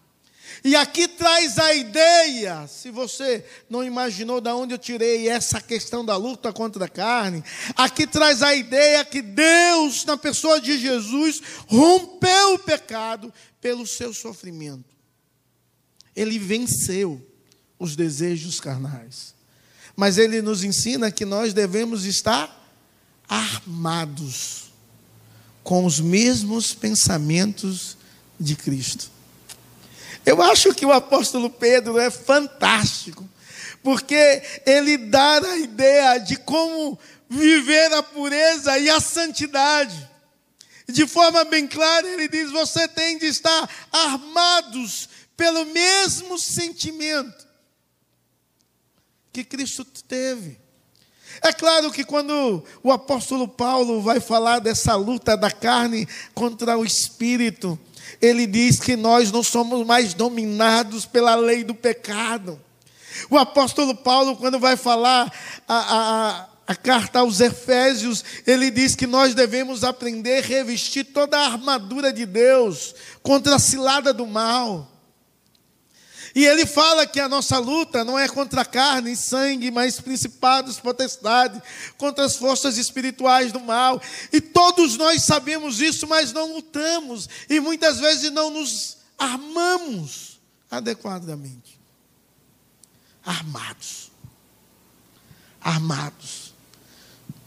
e 0.64 0.78
aqui 0.78 1.10
traz 1.10 1.60
a 1.60 1.74
ideia, 1.74 2.66
se 2.68 2.90
você 2.90 3.46
não 3.70 3.84
imaginou 3.84 4.40
de 4.40 4.50
onde 4.50 4.74
eu 4.74 4.78
tirei 4.78 5.28
essa 5.28 5.60
questão 5.60 6.06
da 6.06 6.16
luta 6.16 6.54
contra 6.54 6.86
a 6.86 6.90
carne, 6.90 7.44
aqui 7.76 8.08
traz 8.08 8.42
a 8.42 8.56
ideia 8.56 9.04
que 9.04 9.22
Deus, 9.22 10.06
na 10.06 10.16
pessoa 10.16 10.62
de 10.62 10.80
Jesus, 10.80 11.42
rompeu 11.68 12.54
o 12.54 12.60
pecado 12.60 13.34
pelo 13.60 13.86
seu 13.86 14.14
sofrimento. 14.14 14.96
Ele 16.16 16.40
venceu 16.40 17.22
os 17.78 17.96
desejos 17.96 18.62
carnais. 18.62 19.34
Mas 19.96 20.18
ele 20.18 20.42
nos 20.42 20.64
ensina 20.64 21.12
que 21.12 21.26
nós 21.26 21.54
devemos 21.54 22.06
estar 22.06 22.64
armados 23.28 24.72
com 25.62 25.86
os 25.86 26.00
mesmos 26.00 26.74
pensamentos 26.74 27.98
de 28.40 28.56
Cristo. 28.56 29.13
Eu 30.26 30.42
acho 30.42 30.74
que 30.74 30.86
o 30.86 30.92
apóstolo 30.92 31.50
Pedro 31.50 32.00
é 32.00 32.10
fantástico, 32.10 33.28
porque 33.82 34.42
ele 34.66 34.98
dá 34.98 35.40
a 35.40 35.58
ideia 35.58 36.18
de 36.20 36.38
como 36.38 36.98
viver 37.30 37.92
a 37.94 38.04
pureza 38.04 38.78
e 38.78 38.90
a 38.90 39.00
santidade. 39.02 40.10
De 40.88 41.08
forma 41.08 41.44
bem 41.46 41.68
clara, 41.68 42.08
ele 42.08 42.28
diz: 42.28 42.52
você 42.52 42.88
tem 42.88 43.18
de 43.18 43.26
estar 43.28 43.70
armados 43.92 45.10
pelo 45.36 45.66
mesmo 45.66 46.38
sentimento 46.38 47.48
que 49.32 49.44
Cristo 49.44 49.84
teve. 50.08 50.60
É 51.42 51.52
claro 51.52 51.92
que 51.92 52.04
quando 52.04 52.64
o 52.84 52.92
apóstolo 52.92 53.48
Paulo 53.48 54.02
vai 54.02 54.20
falar 54.20 54.60
dessa 54.60 54.96
luta 54.96 55.36
da 55.36 55.50
carne 55.50 56.08
contra 56.34 56.78
o 56.78 56.86
espírito, 56.86 57.78
ele 58.24 58.48
diz 58.48 58.80
que 58.80 58.96
nós 58.96 59.34
não 59.34 59.44
somos 59.44 59.86
mais 59.86 60.14
dominados 60.14 61.06
pela 61.06 61.36
lei 61.36 61.62
do 61.62 61.76
pecado. 61.76 62.58
O 63.30 63.38
apóstolo 63.38 63.94
Paulo, 63.94 64.38
quando 64.38 64.58
vai 64.58 64.78
falar 64.78 65.30
a, 65.68 65.76
a, 65.76 66.48
a 66.66 66.74
carta 66.74 67.20
aos 67.20 67.42
Efésios, 67.42 68.24
ele 68.48 68.72
diz 68.72 68.96
que 68.96 69.06
nós 69.06 69.36
devemos 69.36 69.84
aprender 69.84 70.38
a 70.42 70.48
revestir 70.48 71.04
toda 71.04 71.38
a 71.38 71.48
armadura 71.48 72.14
de 72.14 72.26
Deus 72.26 72.96
contra 73.22 73.56
a 73.56 73.60
cilada 73.60 74.14
do 74.14 74.26
mal. 74.26 74.93
E 76.36 76.46
ele 76.46 76.66
fala 76.66 77.06
que 77.06 77.20
a 77.20 77.30
nossa 77.30 77.60
luta 77.60 78.04
não 78.04 78.18
é 78.18 78.28
contra 78.28 78.66
carne 78.66 79.12
e 79.12 79.16
sangue, 79.16 79.70
mas 79.70 80.00
principados, 80.00 80.80
potestades, 80.80 81.62
contra 81.98 82.26
as 82.26 82.36
forças 82.36 82.78
espirituais 82.78 83.52
do 83.52 83.60
mal. 83.60 84.02
E 84.32 84.42
todos 84.42 84.98
nós 84.98 85.22
sabemos 85.24 85.80
isso, 85.80 86.08
mas 86.08 86.34
não 86.34 86.54
lutamos. 86.54 87.30
E 87.48 87.60
muitas 87.60 88.00
vezes 88.00 88.32
não 88.32 88.50
nos 88.50 88.98
armamos 89.18 90.40
adequadamente. 90.72 91.80
Armados. 93.24 94.12
Armados 95.62 96.54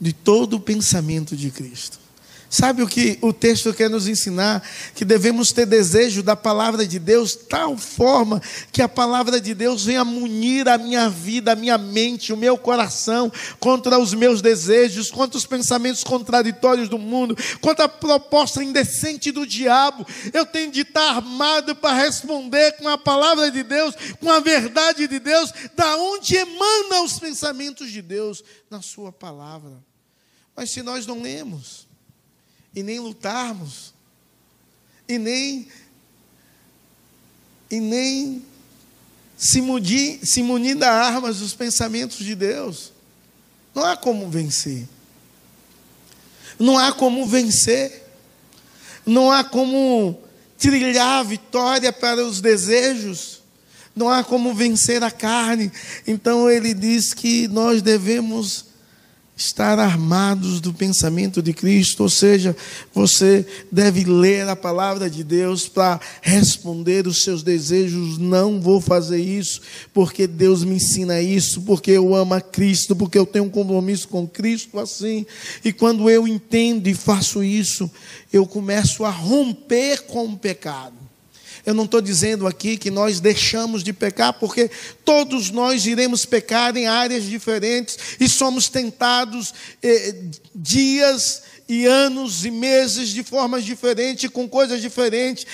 de 0.00 0.12
todo 0.12 0.54
o 0.54 0.60
pensamento 0.60 1.36
de 1.36 1.50
Cristo. 1.50 2.05
Sabe 2.48 2.82
o 2.82 2.86
que 2.86 3.18
o 3.20 3.32
texto 3.32 3.74
quer 3.74 3.90
nos 3.90 4.06
ensinar? 4.06 4.62
Que 4.94 5.04
devemos 5.04 5.50
ter 5.50 5.66
desejo 5.66 6.22
da 6.22 6.36
palavra 6.36 6.86
de 6.86 6.98
Deus, 6.98 7.34
tal 7.34 7.76
forma 7.76 8.40
que 8.70 8.80
a 8.80 8.88
palavra 8.88 9.40
de 9.40 9.52
Deus 9.52 9.84
venha 9.84 10.04
munir 10.04 10.68
a 10.68 10.78
minha 10.78 11.08
vida, 11.08 11.52
a 11.52 11.56
minha 11.56 11.76
mente, 11.76 12.32
o 12.32 12.36
meu 12.36 12.56
coração 12.56 13.32
contra 13.58 13.98
os 13.98 14.14
meus 14.14 14.40
desejos, 14.40 15.10
contra 15.10 15.36
os 15.36 15.44
pensamentos 15.44 16.04
contraditórios 16.04 16.88
do 16.88 16.98
mundo, 16.98 17.36
contra 17.60 17.86
a 17.86 17.88
proposta 17.88 18.62
indecente 18.62 19.32
do 19.32 19.44
diabo. 19.44 20.06
Eu 20.32 20.46
tenho 20.46 20.70
de 20.70 20.82
estar 20.82 21.16
armado 21.16 21.74
para 21.74 21.96
responder 21.96 22.76
com 22.76 22.88
a 22.88 22.96
palavra 22.96 23.50
de 23.50 23.62
Deus, 23.64 23.94
com 24.20 24.30
a 24.30 24.38
verdade 24.38 25.08
de 25.08 25.18
Deus, 25.18 25.52
da 25.74 25.96
onde 25.96 26.36
emanam 26.36 27.04
os 27.04 27.18
pensamentos 27.18 27.90
de 27.90 28.00
Deus 28.00 28.42
na 28.70 28.80
Sua 28.80 29.10
palavra. 29.10 29.84
Mas 30.54 30.70
se 30.70 30.82
nós 30.82 31.06
não 31.06 31.20
lemos, 31.20 31.85
e 32.76 32.82
nem 32.82 33.00
lutarmos, 33.00 33.94
e 35.08 35.16
nem 35.16 35.66
e 37.70 37.80
nem 37.80 38.44
se 39.36 39.62
munir, 39.62 40.20
se 40.22 40.42
munir 40.42 40.76
da 40.76 40.92
armas 40.92 41.38
dos 41.38 41.54
pensamentos 41.54 42.18
de 42.18 42.34
Deus. 42.34 42.92
Não 43.74 43.84
há 43.84 43.96
como 43.96 44.28
vencer. 44.30 44.86
Não 46.58 46.78
há 46.78 46.92
como 46.92 47.26
vencer. 47.26 48.04
Não 49.04 49.32
há 49.32 49.42
como 49.42 50.22
trilhar 50.56 51.20
a 51.20 51.22
vitória 51.22 51.92
para 51.92 52.24
os 52.24 52.40
desejos. 52.40 53.42
Não 53.96 54.08
há 54.08 54.22
como 54.22 54.54
vencer 54.54 55.02
a 55.02 55.10
carne. 55.10 55.72
Então 56.06 56.48
ele 56.48 56.72
diz 56.72 57.12
que 57.12 57.48
nós 57.48 57.82
devemos 57.82 58.66
estar 59.36 59.78
armados 59.78 60.60
do 60.62 60.72
pensamento 60.72 61.42
de 61.42 61.52
Cristo, 61.52 62.02
ou 62.02 62.08
seja, 62.08 62.56
você 62.94 63.46
deve 63.70 64.02
ler 64.04 64.48
a 64.48 64.56
palavra 64.56 65.10
de 65.10 65.22
Deus 65.22 65.68
para 65.68 66.00
responder 66.22 67.06
os 67.06 67.22
seus 67.22 67.42
desejos. 67.42 68.16
Não 68.16 68.60
vou 68.60 68.80
fazer 68.80 69.18
isso 69.18 69.60
porque 69.92 70.26
Deus 70.26 70.64
me 70.64 70.76
ensina 70.76 71.20
isso, 71.20 71.60
porque 71.62 71.90
eu 71.90 72.14
amo 72.14 72.32
a 72.32 72.40
Cristo, 72.40 72.96
porque 72.96 73.18
eu 73.18 73.26
tenho 73.26 73.44
um 73.44 73.50
compromisso 73.50 74.08
com 74.08 74.26
Cristo 74.26 74.78
assim. 74.78 75.26
E 75.62 75.70
quando 75.70 76.08
eu 76.08 76.26
entendo 76.26 76.86
e 76.86 76.94
faço 76.94 77.44
isso, 77.44 77.90
eu 78.32 78.46
começo 78.46 79.04
a 79.04 79.10
romper 79.10 80.04
com 80.06 80.24
o 80.24 80.38
pecado. 80.38 81.05
Eu 81.66 81.74
não 81.74 81.84
estou 81.84 82.00
dizendo 82.00 82.46
aqui 82.46 82.76
que 82.76 82.92
nós 82.92 83.18
deixamos 83.18 83.82
de 83.82 83.92
pecar, 83.92 84.32
porque 84.34 84.70
todos 85.04 85.50
nós 85.50 85.84
iremos 85.84 86.24
pecar 86.24 86.76
em 86.76 86.86
áreas 86.86 87.24
diferentes 87.24 87.98
e 88.20 88.28
somos 88.28 88.68
tentados 88.68 89.52
eh, 89.82 90.14
dias 90.54 91.42
e 91.68 91.84
anos 91.84 92.44
e 92.44 92.52
meses 92.52 93.08
de 93.08 93.24
formas 93.24 93.64
diferentes, 93.64 94.30
com 94.30 94.48
coisas 94.48 94.80
diferentes, 94.80 95.44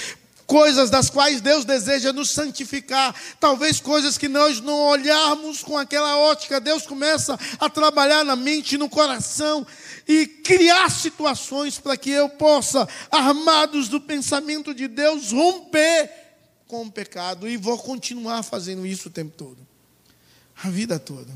coisas 0.46 0.90
das 0.90 1.08
quais 1.08 1.40
Deus 1.40 1.64
deseja 1.64 2.12
nos 2.12 2.30
santificar, 2.30 3.14
talvez 3.40 3.80
coisas 3.80 4.18
que 4.18 4.28
nós 4.28 4.60
não 4.60 4.78
olharmos 4.88 5.62
com 5.62 5.76
aquela 5.76 6.16
ótica, 6.18 6.60
Deus 6.60 6.86
começa 6.86 7.38
a 7.58 7.68
trabalhar 7.68 8.24
na 8.24 8.36
mente 8.36 8.76
no 8.76 8.88
coração 8.88 9.66
e 10.06 10.26
criar 10.26 10.90
situações 10.90 11.78
para 11.78 11.96
que 11.96 12.10
eu 12.10 12.28
possa, 12.28 12.88
armados 13.10 13.88
do 13.88 14.00
pensamento 14.00 14.74
de 14.74 14.88
Deus, 14.88 15.32
romper 15.32 16.10
com 16.66 16.82
o 16.82 16.90
pecado. 16.90 17.48
E 17.48 17.56
vou 17.56 17.78
continuar 17.78 18.42
fazendo 18.42 18.86
isso 18.86 19.08
o 19.08 19.12
tempo 19.12 19.32
todo, 19.36 19.58
a 20.62 20.68
vida 20.68 20.98
toda. 20.98 21.32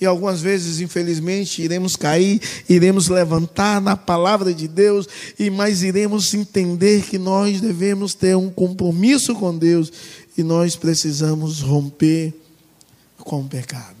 E 0.00 0.06
algumas 0.06 0.40
vezes, 0.40 0.80
infelizmente, 0.80 1.62
iremos 1.62 1.96
cair, 1.96 2.40
iremos 2.68 3.08
levantar 3.08 3.80
na 3.80 3.96
palavra 3.96 4.52
de 4.52 4.66
Deus, 4.66 5.08
e 5.38 5.50
mas 5.50 5.82
iremos 5.82 6.34
entender 6.34 7.02
que 7.02 7.18
nós 7.18 7.60
devemos 7.60 8.14
ter 8.14 8.36
um 8.36 8.50
compromisso 8.50 9.34
com 9.34 9.56
Deus 9.56 9.92
e 10.36 10.42
nós 10.42 10.74
precisamos 10.74 11.60
romper 11.60 12.34
com 13.18 13.40
o 13.40 13.48
pecado. 13.48 13.96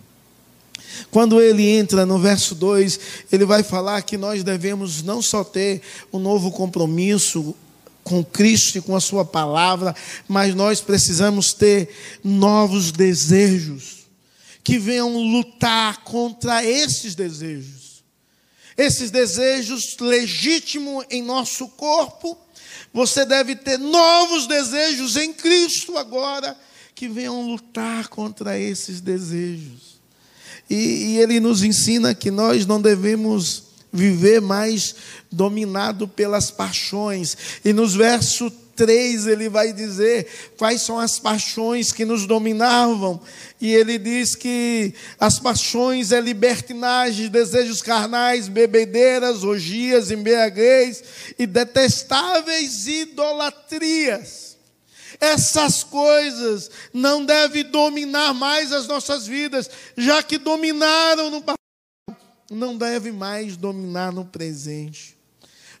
Quando 1.10 1.40
ele 1.40 1.68
entra 1.68 2.04
no 2.04 2.18
verso 2.18 2.54
2, 2.54 3.00
ele 3.30 3.44
vai 3.44 3.62
falar 3.62 4.02
que 4.02 4.16
nós 4.16 4.42
devemos 4.42 5.02
não 5.02 5.22
só 5.22 5.42
ter 5.44 5.80
um 6.12 6.18
novo 6.18 6.50
compromisso 6.50 7.54
com 8.02 8.22
Cristo 8.22 8.78
e 8.78 8.80
com 8.80 8.94
a 8.94 9.00
Sua 9.00 9.24
palavra, 9.24 9.94
mas 10.28 10.54
nós 10.54 10.80
precisamos 10.80 11.52
ter 11.52 11.88
novos 12.22 12.92
desejos 12.92 14.03
que 14.64 14.78
venham 14.78 15.14
lutar 15.18 16.02
contra 16.02 16.64
esses 16.64 17.14
desejos. 17.14 18.02
Esses 18.76 19.10
desejos 19.10 19.96
legítimos 20.00 21.04
em 21.10 21.22
nosso 21.22 21.68
corpo, 21.68 22.36
você 22.92 23.26
deve 23.26 23.54
ter 23.54 23.78
novos 23.78 24.46
desejos 24.46 25.16
em 25.16 25.32
Cristo 25.32 25.96
agora, 25.98 26.58
que 26.94 27.06
venham 27.06 27.46
lutar 27.46 28.08
contra 28.08 28.58
esses 28.58 29.00
desejos. 29.00 30.00
E, 30.68 30.74
e 30.74 31.18
ele 31.18 31.38
nos 31.40 31.62
ensina 31.62 32.14
que 32.14 32.30
nós 32.30 32.64
não 32.64 32.80
devemos 32.80 33.64
viver 33.92 34.40
mais 34.40 34.94
dominado 35.30 36.08
pelas 36.08 36.50
paixões. 36.50 37.36
E 37.64 37.72
nos 37.72 37.94
versos 37.94 38.52
3 38.74 39.26
ele 39.26 39.48
vai 39.48 39.72
dizer 39.72 40.26
quais 40.56 40.82
são 40.82 40.98
as 40.98 41.18
paixões 41.18 41.92
que 41.92 42.04
nos 42.04 42.26
dominavam. 42.26 43.20
E 43.60 43.72
ele 43.72 43.98
diz 43.98 44.34
que 44.34 44.94
as 45.18 45.38
paixões 45.38 46.12
é 46.12 46.20
libertinagem, 46.20 47.28
desejos 47.28 47.80
carnais, 47.80 48.48
bebedeiras, 48.48 49.44
orgias, 49.44 50.10
embriaguez 50.10 51.02
e 51.38 51.46
detestáveis 51.46 52.86
idolatrias. 52.86 54.56
Essas 55.20 55.82
coisas 55.84 56.70
não 56.92 57.24
devem 57.24 57.64
dominar 57.64 58.34
mais 58.34 58.72
as 58.72 58.86
nossas 58.86 59.26
vidas, 59.26 59.70
já 59.96 60.22
que 60.22 60.38
dominaram 60.38 61.30
no 61.30 61.40
passado, 61.40 61.58
não 62.50 62.76
devem 62.76 63.12
mais 63.12 63.56
dominar 63.56 64.12
no 64.12 64.24
presente. 64.24 65.13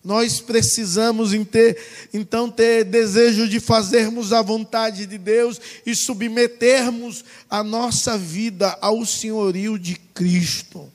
Nós 0.04 0.38
precisamos 0.38 1.30
ter, 1.50 1.80
então 2.12 2.50
ter 2.50 2.84
desejo 2.84 3.48
de 3.48 3.58
fazermos 3.58 4.34
a 4.34 4.42
vontade 4.42 5.06
de 5.06 5.16
Deus 5.16 5.58
e 5.86 5.94
submetermos 5.94 7.24
a 7.48 7.62
nossa 7.62 8.18
vida 8.18 8.76
ao 8.82 9.06
senhorio 9.06 9.78
de 9.78 9.94
Cristo. 9.94 10.92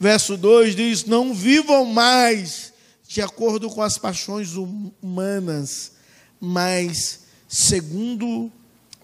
Verso 0.00 0.38
2 0.38 0.74
diz: 0.74 1.04
Não 1.04 1.34
vivam 1.34 1.84
mais 1.84 2.72
de 3.06 3.20
acordo 3.20 3.68
com 3.68 3.82
as 3.82 3.98
paixões 3.98 4.54
humanas, 4.54 5.92
mas 6.40 7.20
segundo 7.46 8.50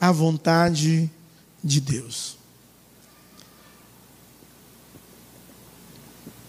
a 0.00 0.10
vontade 0.10 1.10
de 1.62 1.80
Deus. 1.80 2.38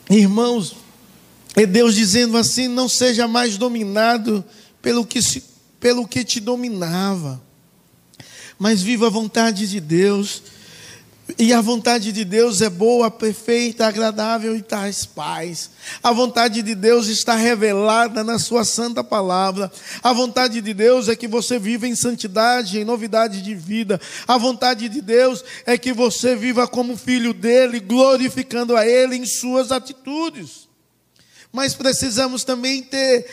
Irmãos, 0.10 0.83
é 1.56 1.66
Deus 1.66 1.96
dizendo 1.96 2.38
assim: 2.38 2.68
não 2.68 2.90
seja 2.90 3.28
mais 3.28 3.58
dominado 3.58 4.44
pelo 4.82 5.06
que, 5.06 5.22
se, 5.22 5.44
pelo 5.80 6.08
que 6.08 6.24
te 6.24 6.40
dominava, 6.40 7.42
mas 8.58 8.82
viva 8.82 9.08
a 9.08 9.10
vontade 9.10 9.68
de 9.68 9.80
Deus 9.80 10.44
e 11.40 11.54
a 11.54 11.62
vontade 11.62 12.12
de 12.12 12.26
Deus 12.26 12.62
é 12.62 12.70
boa, 12.70 13.10
perfeita, 13.10 13.88
agradável 13.88 14.56
e 14.56 14.62
traz 14.62 15.06
paz. 15.06 15.70
A 16.04 16.12
vontade 16.12 16.62
de 16.62 16.76
Deus 16.76 17.08
está 17.08 17.34
revelada 17.34 18.24
na 18.24 18.38
Sua 18.38 18.66
santa 18.66 19.04
palavra. 19.04 19.72
A 20.04 20.12
vontade 20.12 20.60
de 20.60 20.74
Deus 20.74 21.08
é 21.08 21.16
que 21.16 21.28
você 21.28 21.58
viva 21.58 21.88
em 21.88 21.96
santidade, 21.96 22.78
em 22.78 22.84
novidade 22.84 23.42
de 23.42 23.56
vida. 23.56 24.00
A 24.28 24.38
vontade 24.38 24.90
de 24.90 25.02
Deus 25.02 25.44
é 25.66 25.78
que 25.78 25.94
você 25.94 26.36
viva 26.36 26.68
como 26.68 26.98
filho 26.98 27.34
dele, 27.34 27.80
glorificando 27.80 28.76
a 28.76 28.86
Ele 28.86 29.16
em 29.16 29.26
suas 29.26 29.72
atitudes. 29.72 30.68
Mas 31.54 31.76
precisamos 31.76 32.44
também 32.44 32.82
ter, 32.82 33.30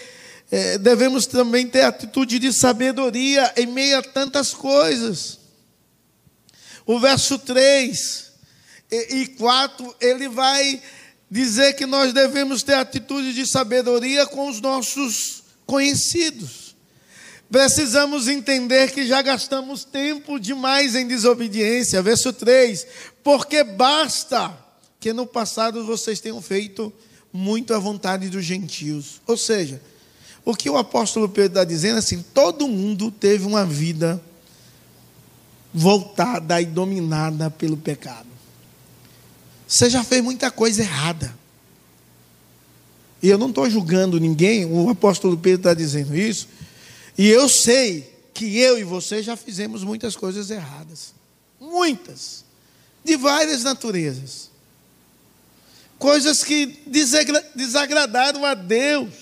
é, 0.50 0.76
devemos 0.76 1.24
também 1.24 1.66
ter 1.66 1.80
atitude 1.80 2.38
de 2.38 2.52
sabedoria 2.52 3.50
em 3.56 3.64
meio 3.64 3.98
a 3.98 4.02
tantas 4.02 4.52
coisas. 4.52 5.38
O 6.85 7.00
verso 7.00 7.38
3 7.38 8.30
e 8.90 9.26
4, 9.38 9.96
ele 10.02 10.28
vai 10.28 10.83
dizer 11.30 11.72
que 11.72 11.87
nós 11.87 12.12
devemos 12.12 12.62
ter 12.62 12.74
atitude 12.74 13.33
de 13.33 13.46
sabedoria 13.46 14.26
com 14.26 14.50
os 14.50 14.61
nossos 14.61 15.42
conhecidos. 15.64 16.76
Precisamos 17.50 18.28
entender 18.28 18.92
que 18.92 19.06
já 19.06 19.22
gastamos 19.22 19.83
tempo 19.83 20.38
demais 20.38 20.94
em 20.94 21.06
desobediência. 21.09 22.02
Verso 22.02 22.35
3: 22.35 22.87
Porque 23.24 23.64
basta 23.64 24.54
que 25.00 25.12
no 25.14 25.26
passado 25.26 25.87
vocês 25.87 26.20
tenham 26.20 26.42
feito 26.42 26.92
muito 27.32 27.74
à 27.74 27.78
vontade 27.78 28.28
dos 28.28 28.44
gentios. 28.44 29.20
Ou 29.26 29.36
seja, 29.36 29.80
o 30.44 30.54
que 30.54 30.68
o 30.70 30.76
apóstolo 30.76 31.28
Pedro 31.28 31.50
está 31.50 31.64
dizendo 31.64 31.96
é 31.96 31.98
assim: 31.98 32.24
todo 32.34 32.68
mundo 32.68 33.10
teve 33.10 33.44
uma 33.44 33.64
vida 33.64 34.20
voltada 35.72 36.60
e 36.60 36.66
dominada 36.66 37.50
pelo 37.50 37.76
pecado. 37.76 38.28
Você 39.66 39.88
já 39.88 40.02
fez 40.02 40.22
muita 40.22 40.50
coisa 40.50 40.82
errada. 40.82 41.38
E 43.22 43.28
eu 43.28 43.38
não 43.38 43.50
estou 43.50 43.68
julgando 43.68 44.18
ninguém, 44.18 44.64
o 44.64 44.88
apóstolo 44.88 45.36
Pedro 45.36 45.60
está 45.60 45.74
dizendo 45.74 46.16
isso. 46.16 46.48
E 47.16 47.28
eu 47.28 47.48
sei 47.48 48.10
que 48.32 48.58
eu 48.58 48.78
e 48.78 48.84
você 48.84 49.22
já 49.22 49.36
fizemos 49.36 49.84
muitas 49.84 50.16
coisas 50.16 50.50
erradas. 50.50 51.12
Muitas. 51.60 52.44
De 53.04 53.16
várias 53.16 53.62
naturezas. 53.62 54.49
Coisas 56.00 56.42
que 56.42 56.82
desagradaram 57.54 58.42
a 58.46 58.54
Deus. 58.54 59.12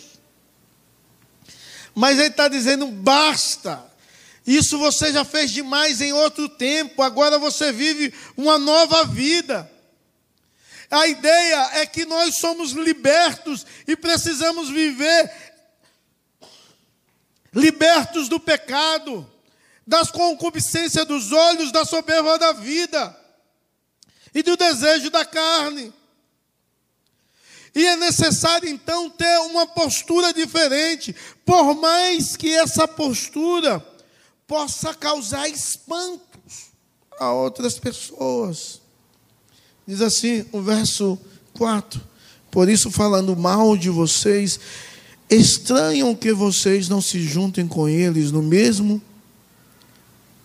Mas 1.92 2.20
ele 2.20 2.28
está 2.28 2.46
dizendo: 2.46 2.86
basta. 2.86 3.84
Isso 4.46 4.78
você 4.78 5.12
já 5.12 5.24
fez 5.24 5.50
demais 5.50 6.00
em 6.00 6.12
outro 6.12 6.48
tempo, 6.48 7.02
agora 7.02 7.36
você 7.36 7.72
vive 7.72 8.14
uma 8.36 8.58
nova 8.58 9.04
vida. 9.04 9.68
A 10.88 11.08
ideia 11.08 11.80
é 11.80 11.84
que 11.84 12.06
nós 12.06 12.36
somos 12.36 12.70
libertos 12.70 13.66
e 13.86 13.96
precisamos 13.96 14.70
viver 14.70 15.30
libertos 17.52 18.28
do 18.28 18.38
pecado, 18.38 19.28
das 19.84 20.12
concupiscências 20.12 21.04
dos 21.04 21.32
olhos, 21.32 21.72
da 21.72 21.84
soberba 21.84 22.38
da 22.38 22.52
vida 22.52 23.14
e 24.32 24.44
do 24.44 24.56
desejo 24.56 25.10
da 25.10 25.24
carne. 25.24 25.92
E 27.74 27.84
é 27.84 27.96
necessário 27.96 28.68
então 28.68 29.10
ter 29.10 29.38
uma 29.40 29.66
postura 29.66 30.32
diferente, 30.32 31.14
por 31.44 31.74
mais 31.74 32.36
que 32.36 32.52
essa 32.52 32.88
postura 32.88 33.84
possa 34.46 34.94
causar 34.94 35.48
espantos 35.48 36.72
a 37.20 37.32
outras 37.32 37.78
pessoas. 37.78 38.80
Diz 39.86 40.00
assim 40.00 40.44
o 40.52 40.60
verso 40.60 41.18
4: 41.54 42.00
Por 42.50 42.68
isso, 42.68 42.90
falando 42.90 43.36
mal 43.36 43.76
de 43.76 43.90
vocês, 43.90 44.58
estranham 45.30 46.14
que 46.14 46.32
vocês 46.32 46.88
não 46.88 47.00
se 47.00 47.20
juntem 47.22 47.68
com 47.68 47.88
eles 47.88 48.32
no 48.32 48.42
mesmo 48.42 49.02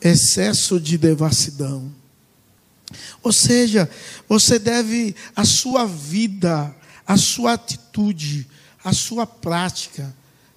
excesso 0.01 0.79
de 0.79 0.97
devassidão. 0.97 1.91
Ou 3.21 3.31
seja, 3.31 3.89
você 4.27 4.59
deve 4.59 5.15
a 5.35 5.45
sua 5.45 5.85
vida, 5.85 6.75
a 7.07 7.17
sua 7.17 7.53
atitude, 7.53 8.47
a 8.83 8.93
sua 8.93 9.25
prática 9.25 10.13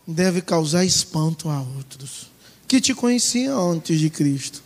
deve 0.06 0.40
causar 0.40 0.84
espanto 0.84 1.48
a 1.48 1.60
outros 1.60 2.28
que 2.68 2.80
te 2.80 2.94
conheciam 2.94 3.72
antes 3.72 3.98
de 3.98 4.10
Cristo. 4.10 4.62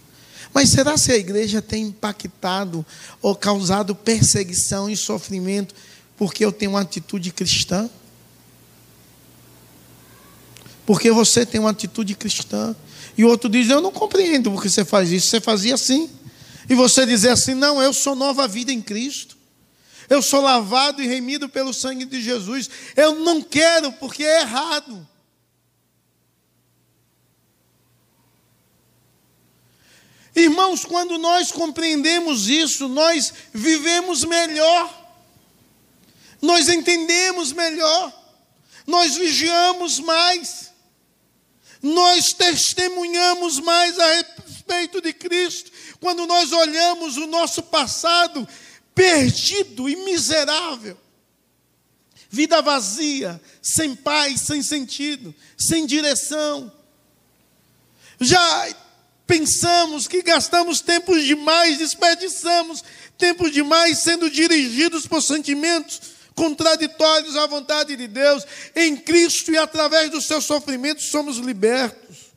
Mas 0.53 0.71
será 0.71 0.97
se 0.97 1.13
a 1.13 1.17
igreja 1.17 1.63
tem 1.63 1.85
impactado 1.85 2.85
ou 3.23 3.37
causado 3.37 3.95
perseguição 3.95 4.91
e 4.91 4.97
sofrimento 4.97 5.75
porque 6.17 6.45
eu 6.45 6.51
tenho 6.51 6.73
uma 6.73 6.81
atitude 6.81 7.31
cristã? 7.31 7.89
Porque 10.85 11.11
você 11.11 11.47
tem 11.47 11.61
uma 11.61 11.71
atitude 11.71 12.15
cristã. 12.15 12.75
E 13.17 13.25
o 13.25 13.29
outro 13.29 13.49
diz: 13.49 13.71
Eu 13.71 13.81
não 13.81 13.93
compreendo 13.93 14.51
porque 14.51 14.69
você 14.69 14.85
faz 14.85 15.13
isso. 15.13 15.29
Você 15.29 15.41
fazia 15.41 15.75
assim. 15.75 16.11
E 16.69 16.75
você 16.75 17.07
dizer 17.07 17.29
assim: 17.29 17.55
Não, 17.55 17.81
eu 17.81 17.93
sou 17.93 18.17
nova 18.17 18.49
vida 18.49 18.73
em 18.73 18.83
Cristo. 18.83 19.37
Eu 20.11 20.21
sou 20.21 20.41
lavado 20.41 21.01
e 21.01 21.07
remido 21.07 21.49
pelo 21.49 21.73
sangue 21.73 22.05
de 22.05 22.21
Jesus. 22.21 22.69
Eu 22.97 23.21
não 23.21 23.41
quero 23.41 23.93
porque 23.93 24.25
é 24.25 24.41
errado. 24.41 25.09
Irmãos, 30.35 30.85
quando 30.85 31.17
nós 31.17 31.53
compreendemos 31.53 32.49
isso, 32.49 32.89
nós 32.89 33.33
vivemos 33.53 34.25
melhor, 34.25 35.15
nós 36.43 36.69
entendemos 36.69 37.53
melhor, 37.53 38.13
nós 38.87 39.17
vigiamos 39.17 40.01
mais, 40.01 40.73
nós 41.83 42.33
testemunhamos 42.33 43.61
mais 43.61 43.99
a 43.99 44.07
respeito 44.15 45.01
de 45.01 45.13
Cristo, 45.13 45.71
quando 46.01 46.27
nós 46.27 46.53
olhamos 46.53 47.17
o 47.17 47.27
nosso 47.27 47.63
passado 47.63 48.49
perdido 49.01 49.89
e 49.89 49.97
miserável, 49.97 50.95
vida 52.29 52.61
vazia, 52.61 53.41
sem 53.63 53.97
paz, 53.97 54.43
sem 54.43 54.63
sentido, 54.63 55.35
sem 55.57 55.87
direção. 55.87 56.71
Já 58.21 58.69
pensamos 59.27 60.07
que 60.07 60.21
gastamos 60.23 60.83
tempo 60.83 61.19
demais, 61.19 61.79
desperdiçamos 61.79 62.85
tempo 63.17 63.51
demais 63.51 64.01
sendo 64.01 64.29
dirigidos 64.29 65.07
por 65.07 65.23
sentimentos 65.23 65.99
contraditórios 66.35 67.37
à 67.37 67.47
vontade 67.47 67.97
de 67.97 68.07
Deus. 68.07 68.45
Em 68.77 68.99
Cristo 68.99 69.51
e 69.51 69.57
através 69.57 70.11
dos 70.11 70.27
seus 70.27 70.45
sofrimentos 70.45 71.07
somos 71.07 71.39
libertos. 71.39 72.30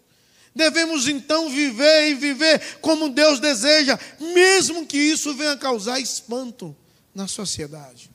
Devemos 0.55 1.07
então 1.07 1.49
viver 1.49 2.09
e 2.09 2.15
viver 2.15 2.77
como 2.79 3.09
Deus 3.09 3.39
deseja, 3.39 3.99
mesmo 4.19 4.85
que 4.85 4.97
isso 4.97 5.33
venha 5.33 5.57
causar 5.57 5.99
espanto 5.99 6.75
na 7.13 7.27
sociedade. 7.27 8.09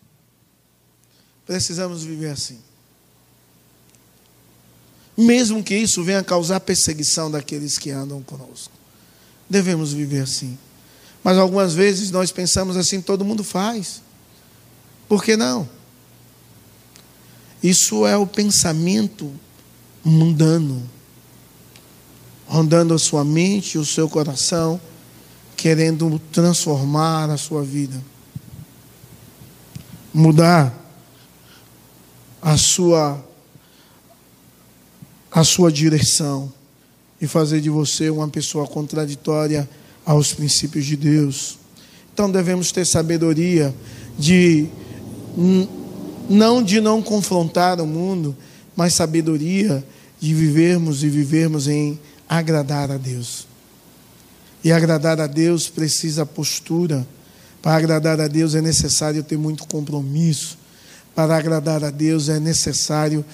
Precisamos 1.44 2.04
viver 2.04 2.30
assim 2.30 2.60
mesmo 5.18 5.64
que 5.64 5.74
isso 5.74 6.04
venha 6.04 6.22
causar 6.22 6.60
perseguição 6.60 7.28
daqueles 7.28 7.76
que 7.76 7.90
andam 7.90 8.22
conosco. 8.22 8.72
Devemos 9.50 9.92
viver 9.92 10.20
assim. 10.20 10.56
Mas 11.24 11.36
algumas 11.36 11.74
vezes 11.74 12.12
nós 12.12 12.30
pensamos 12.30 12.76
assim, 12.76 13.00
todo 13.00 13.24
mundo 13.24 13.42
faz. 13.42 14.00
Por 15.08 15.24
que 15.24 15.36
não? 15.36 15.68
Isso 17.60 18.06
é 18.06 18.16
o 18.16 18.28
pensamento 18.28 19.34
mundano, 20.04 20.88
rondando 22.48 22.94
a 22.94 22.98
sua 22.98 23.24
mente 23.24 23.74
e 23.74 23.78
o 23.78 23.84
seu 23.84 24.08
coração, 24.08 24.80
querendo 25.54 26.18
transformar 26.32 27.28
a 27.30 27.36
sua 27.36 27.62
vida, 27.62 28.02
mudar 30.12 30.74
a 32.40 32.56
sua 32.56 33.22
a 35.30 35.44
sua 35.44 35.70
direção 35.70 36.50
e 37.20 37.26
fazer 37.26 37.60
de 37.60 37.68
você 37.68 38.08
uma 38.08 38.28
pessoa 38.28 38.66
contraditória 38.66 39.68
aos 40.06 40.32
princípios 40.32 40.86
de 40.86 40.96
Deus. 40.96 41.58
Então 42.14 42.30
devemos 42.30 42.72
ter 42.72 42.86
sabedoria 42.86 43.74
de 44.18 44.66
não 46.28 46.62
de 46.62 46.80
não 46.80 47.02
confrontar 47.02 47.78
o 47.78 47.86
mundo, 47.86 48.34
mas 48.74 48.94
sabedoria 48.94 49.84
de 50.18 50.32
vivermos 50.32 51.04
e 51.04 51.08
vivermos 51.08 51.68
em 51.68 51.98
agradar 52.28 52.90
a 52.90 52.96
Deus. 52.96 53.46
E 54.62 54.72
agradar 54.72 55.20
a 55.20 55.26
Deus 55.26 55.68
precisa 55.68 56.26
postura. 56.26 57.06
Para 57.62 57.76
agradar 57.76 58.20
a 58.20 58.28
Deus 58.28 58.54
é 58.54 58.60
necessário 58.60 59.22
ter 59.22 59.38
muito 59.38 59.66
compromisso. 59.66 60.58
Para 61.14 61.36
agradar 61.36 61.82
a 61.82 61.90
Deus 61.90 62.28
é 62.28 62.38
necessário 62.38 63.24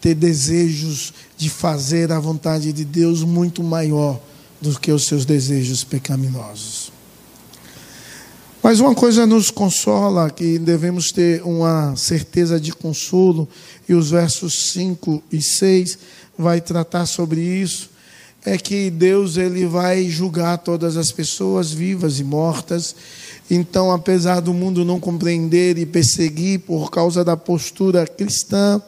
ter 0.00 0.14
desejos 0.14 1.14
de 1.36 1.48
fazer 1.48 2.10
a 2.10 2.18
vontade 2.18 2.72
de 2.72 2.84
Deus 2.84 3.22
muito 3.22 3.62
maior 3.62 4.20
do 4.60 4.78
que 4.78 4.92
os 4.92 5.06
seus 5.06 5.24
desejos 5.24 5.84
pecaminosos. 5.84 6.92
Mas 8.62 8.78
uma 8.78 8.94
coisa 8.94 9.26
nos 9.26 9.50
consola, 9.50 10.30
que 10.30 10.56
devemos 10.56 11.10
ter 11.10 11.42
uma 11.42 11.96
certeza 11.96 12.60
de 12.60 12.72
consolo, 12.72 13.48
e 13.88 13.94
os 13.94 14.10
versos 14.10 14.72
5 14.72 15.22
e 15.32 15.42
6 15.42 15.98
vai 16.38 16.60
tratar 16.60 17.06
sobre 17.06 17.40
isso, 17.40 17.90
é 18.44 18.58
que 18.58 18.90
Deus 18.90 19.36
ele 19.36 19.66
vai 19.66 20.08
julgar 20.08 20.58
todas 20.58 20.96
as 20.96 21.12
pessoas 21.12 21.72
vivas 21.72 22.18
e 22.18 22.24
mortas. 22.24 22.94
Então, 23.50 23.90
apesar 23.92 24.40
do 24.40 24.52
mundo 24.52 24.84
não 24.84 24.98
compreender 24.98 25.78
e 25.78 25.86
perseguir 25.86 26.60
por 26.60 26.90
causa 26.90 27.24
da 27.24 27.36
postura 27.36 28.06
cristã, 28.06 28.82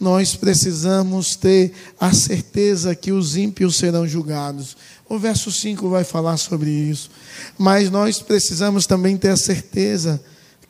nós 0.00 0.34
precisamos 0.34 1.36
ter 1.36 1.72
a 2.00 2.12
certeza 2.12 2.94
que 2.94 3.12
os 3.12 3.36
ímpios 3.36 3.76
serão 3.76 4.06
julgados. 4.06 4.76
O 5.08 5.18
verso 5.18 5.52
5 5.52 5.88
vai 5.88 6.04
falar 6.04 6.36
sobre 6.36 6.70
isso. 6.70 7.10
Mas 7.58 7.90
nós 7.90 8.20
precisamos 8.20 8.86
também 8.86 9.16
ter 9.16 9.28
a 9.28 9.36
certeza 9.36 10.20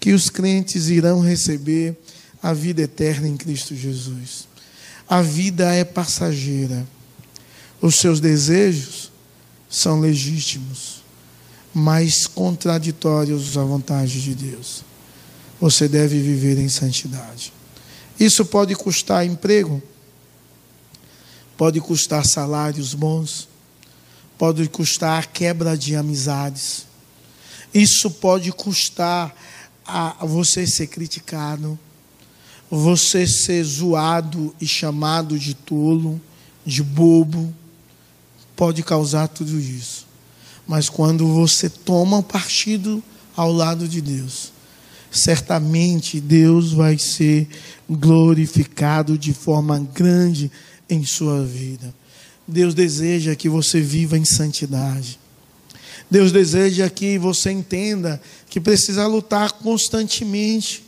que 0.00 0.12
os 0.12 0.28
crentes 0.28 0.88
irão 0.88 1.20
receber 1.20 1.96
a 2.42 2.52
vida 2.52 2.82
eterna 2.82 3.28
em 3.28 3.36
Cristo 3.36 3.74
Jesus. 3.74 4.46
A 5.08 5.22
vida 5.22 5.72
é 5.72 5.84
passageira. 5.84 6.84
Os 7.84 7.96
seus 7.96 8.18
desejos 8.18 9.12
são 9.68 10.00
legítimos, 10.00 11.02
mas 11.74 12.26
contraditórios 12.26 13.58
à 13.58 13.62
vontade 13.62 14.22
de 14.22 14.34
Deus. 14.34 14.82
Você 15.60 15.86
deve 15.86 16.18
viver 16.18 16.56
em 16.56 16.70
santidade. 16.70 17.52
Isso 18.18 18.42
pode 18.46 18.74
custar 18.74 19.26
emprego, 19.26 19.82
pode 21.58 21.78
custar 21.78 22.24
salários 22.24 22.94
bons, 22.94 23.48
pode 24.38 24.66
custar 24.70 25.22
a 25.22 25.26
quebra 25.26 25.76
de 25.76 25.94
amizades. 25.94 26.86
Isso 27.74 28.10
pode 28.10 28.50
custar 28.50 29.36
a 29.86 30.24
você 30.24 30.66
ser 30.66 30.86
criticado, 30.86 31.78
você 32.70 33.26
ser 33.26 33.62
zoado 33.62 34.54
e 34.58 34.66
chamado 34.66 35.38
de 35.38 35.52
tolo, 35.52 36.18
de 36.64 36.82
bobo. 36.82 37.54
Pode 38.56 38.82
causar 38.82 39.28
tudo 39.28 39.58
isso. 39.58 40.06
Mas 40.66 40.88
quando 40.88 41.26
você 41.26 41.68
toma 41.68 42.22
partido 42.22 43.02
ao 43.36 43.52
lado 43.52 43.86
de 43.86 44.00
Deus, 44.00 44.52
certamente 45.10 46.20
Deus 46.20 46.72
vai 46.72 46.98
ser 46.98 47.48
glorificado 47.88 49.18
de 49.18 49.32
forma 49.32 49.78
grande 49.94 50.50
em 50.88 51.04
sua 51.04 51.44
vida. 51.44 51.94
Deus 52.46 52.74
deseja 52.74 53.34
que 53.34 53.48
você 53.48 53.80
viva 53.80 54.18
em 54.18 54.24
santidade. 54.24 55.18
Deus 56.10 56.30
deseja 56.30 56.88
que 56.90 57.18
você 57.18 57.50
entenda 57.50 58.20
que 58.48 58.60
precisa 58.60 59.06
lutar 59.06 59.52
constantemente. 59.52 60.83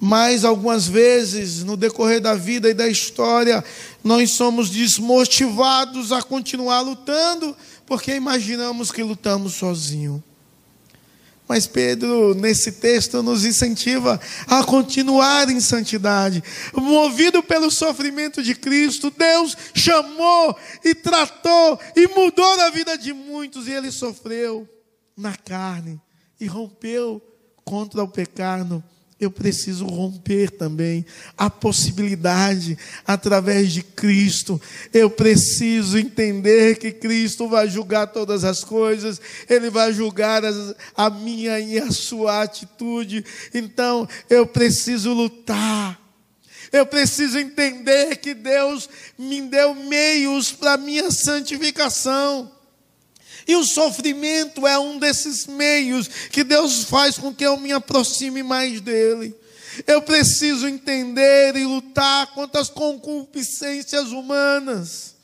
Mas 0.00 0.46
algumas 0.46 0.88
vezes, 0.88 1.62
no 1.62 1.76
decorrer 1.76 2.22
da 2.22 2.34
vida 2.34 2.70
e 2.70 2.74
da 2.74 2.88
história, 2.88 3.62
nós 4.02 4.30
somos 4.30 4.70
desmotivados 4.70 6.10
a 6.10 6.22
continuar 6.22 6.80
lutando, 6.80 7.54
porque 7.84 8.14
imaginamos 8.14 8.90
que 8.90 9.02
lutamos 9.02 9.52
sozinhos. 9.54 10.22
Mas 11.46 11.66
Pedro, 11.66 12.32
nesse 12.32 12.72
texto, 12.72 13.22
nos 13.22 13.44
incentiva 13.44 14.18
a 14.46 14.64
continuar 14.64 15.50
em 15.50 15.60
santidade. 15.60 16.42
Movido 16.72 17.42
pelo 17.42 17.70
sofrimento 17.70 18.42
de 18.42 18.54
Cristo, 18.54 19.10
Deus 19.10 19.56
chamou 19.74 20.56
e 20.84 20.94
tratou 20.94 21.78
e 21.94 22.06
mudou 22.06 22.60
a 22.60 22.70
vida 22.70 22.96
de 22.96 23.12
muitos, 23.12 23.66
e 23.66 23.72
ele 23.72 23.90
sofreu 23.90 24.66
na 25.14 25.36
carne 25.36 26.00
e 26.40 26.46
rompeu 26.46 27.20
contra 27.64 28.02
o 28.02 28.08
pecado 28.08 28.82
eu 29.20 29.30
preciso 29.30 29.84
romper 29.84 30.50
também 30.50 31.04
a 31.36 31.50
possibilidade 31.50 32.78
através 33.06 33.70
de 33.70 33.82
Cristo. 33.82 34.60
Eu 34.94 35.10
preciso 35.10 35.98
entender 35.98 36.78
que 36.78 36.90
Cristo 36.90 37.46
vai 37.46 37.68
julgar 37.68 38.06
todas 38.06 38.44
as 38.44 38.64
coisas, 38.64 39.20
Ele 39.48 39.68
vai 39.68 39.92
julgar 39.92 40.42
as, 40.42 40.74
a 40.96 41.10
minha 41.10 41.60
e 41.60 41.78
a 41.78 41.90
sua 41.90 42.42
atitude. 42.42 43.22
Então 43.52 44.08
eu 44.30 44.46
preciso 44.46 45.12
lutar. 45.12 46.00
Eu 46.72 46.86
preciso 46.86 47.38
entender 47.38 48.16
que 48.16 48.32
Deus 48.32 48.88
me 49.18 49.42
deu 49.42 49.74
meios 49.74 50.52
para 50.52 50.76
minha 50.76 51.10
santificação. 51.10 52.50
E 53.50 53.56
o 53.56 53.64
sofrimento 53.64 54.64
é 54.64 54.78
um 54.78 54.96
desses 54.96 55.44
meios 55.44 56.06
que 56.06 56.44
Deus 56.44 56.84
faz 56.84 57.18
com 57.18 57.34
que 57.34 57.44
eu 57.44 57.56
me 57.56 57.72
aproxime 57.72 58.44
mais 58.44 58.80
dele. 58.80 59.34
Eu 59.88 60.00
preciso 60.00 60.68
entender 60.68 61.56
e 61.56 61.64
lutar 61.64 62.28
contra 62.28 62.60
as 62.60 62.70
concupiscências 62.70 64.12
humanas. 64.12 65.16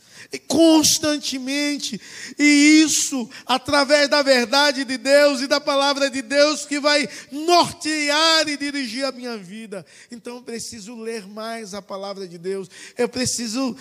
Constantemente, 0.49 2.01
e 2.37 2.83
isso 2.83 3.31
através 3.47 4.09
da 4.09 4.23
verdade 4.23 4.85
de 4.85 4.99
Deus 4.99 5.41
e 5.41 5.47
da 5.47 5.61
palavra 5.61 6.11
de 6.11 6.21
Deus 6.21 6.67
que 6.67 6.81
vai 6.81 7.09
nortear 7.31 8.49
e 8.49 8.57
dirigir 8.57 9.05
a 9.05 9.13
minha 9.13 9.39
vida. 9.39 9.87
Então 10.11 10.35
eu 10.35 10.43
preciso 10.43 10.97
ler 10.97 11.29
mais 11.29 11.75
a 11.75 11.81
palavra 11.81 12.27
de 12.27 12.39
Deus, 12.39 12.69
eu 12.99 13.09
preciso 13.09 13.77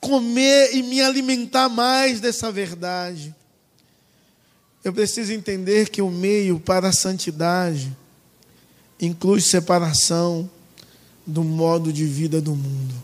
comer 0.00 0.72
e 0.72 0.84
me 0.84 1.02
alimentar 1.02 1.68
mais 1.68 2.20
dessa 2.20 2.52
verdade. 2.52 3.34
Eu 4.86 4.92
preciso 4.92 5.32
entender 5.32 5.88
que 5.88 6.00
o 6.00 6.08
meio 6.08 6.60
para 6.60 6.90
a 6.90 6.92
santidade 6.92 7.90
inclui 9.00 9.40
separação 9.40 10.48
do 11.26 11.42
modo 11.42 11.92
de 11.92 12.04
vida 12.04 12.40
do 12.40 12.54
mundo. 12.54 12.94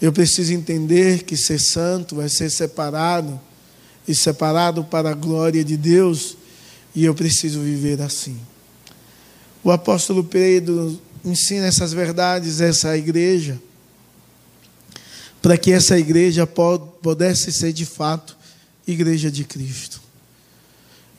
Eu 0.00 0.10
preciso 0.10 0.54
entender 0.54 1.24
que 1.24 1.36
ser 1.36 1.60
santo 1.60 2.18
é 2.18 2.30
ser 2.30 2.48
separado 2.48 3.38
e 4.08 4.14
separado 4.14 4.82
para 4.82 5.10
a 5.10 5.14
glória 5.14 5.62
de 5.62 5.76
Deus, 5.76 6.34
e 6.94 7.04
eu 7.04 7.14
preciso 7.14 7.60
viver 7.60 8.00
assim. 8.00 8.40
O 9.62 9.70
apóstolo 9.70 10.24
Pedro 10.24 10.98
ensina 11.22 11.66
essas 11.66 11.92
verdades 11.92 12.62
a 12.62 12.64
essa 12.64 12.96
igreja, 12.96 13.60
para 15.42 15.58
que 15.58 15.72
essa 15.72 15.98
igreja 15.98 16.46
pudesse 16.46 17.52
ser 17.52 17.70
de 17.70 17.84
fato 17.84 18.34
igreja 18.86 19.30
de 19.30 19.44
Cristo. 19.44 20.03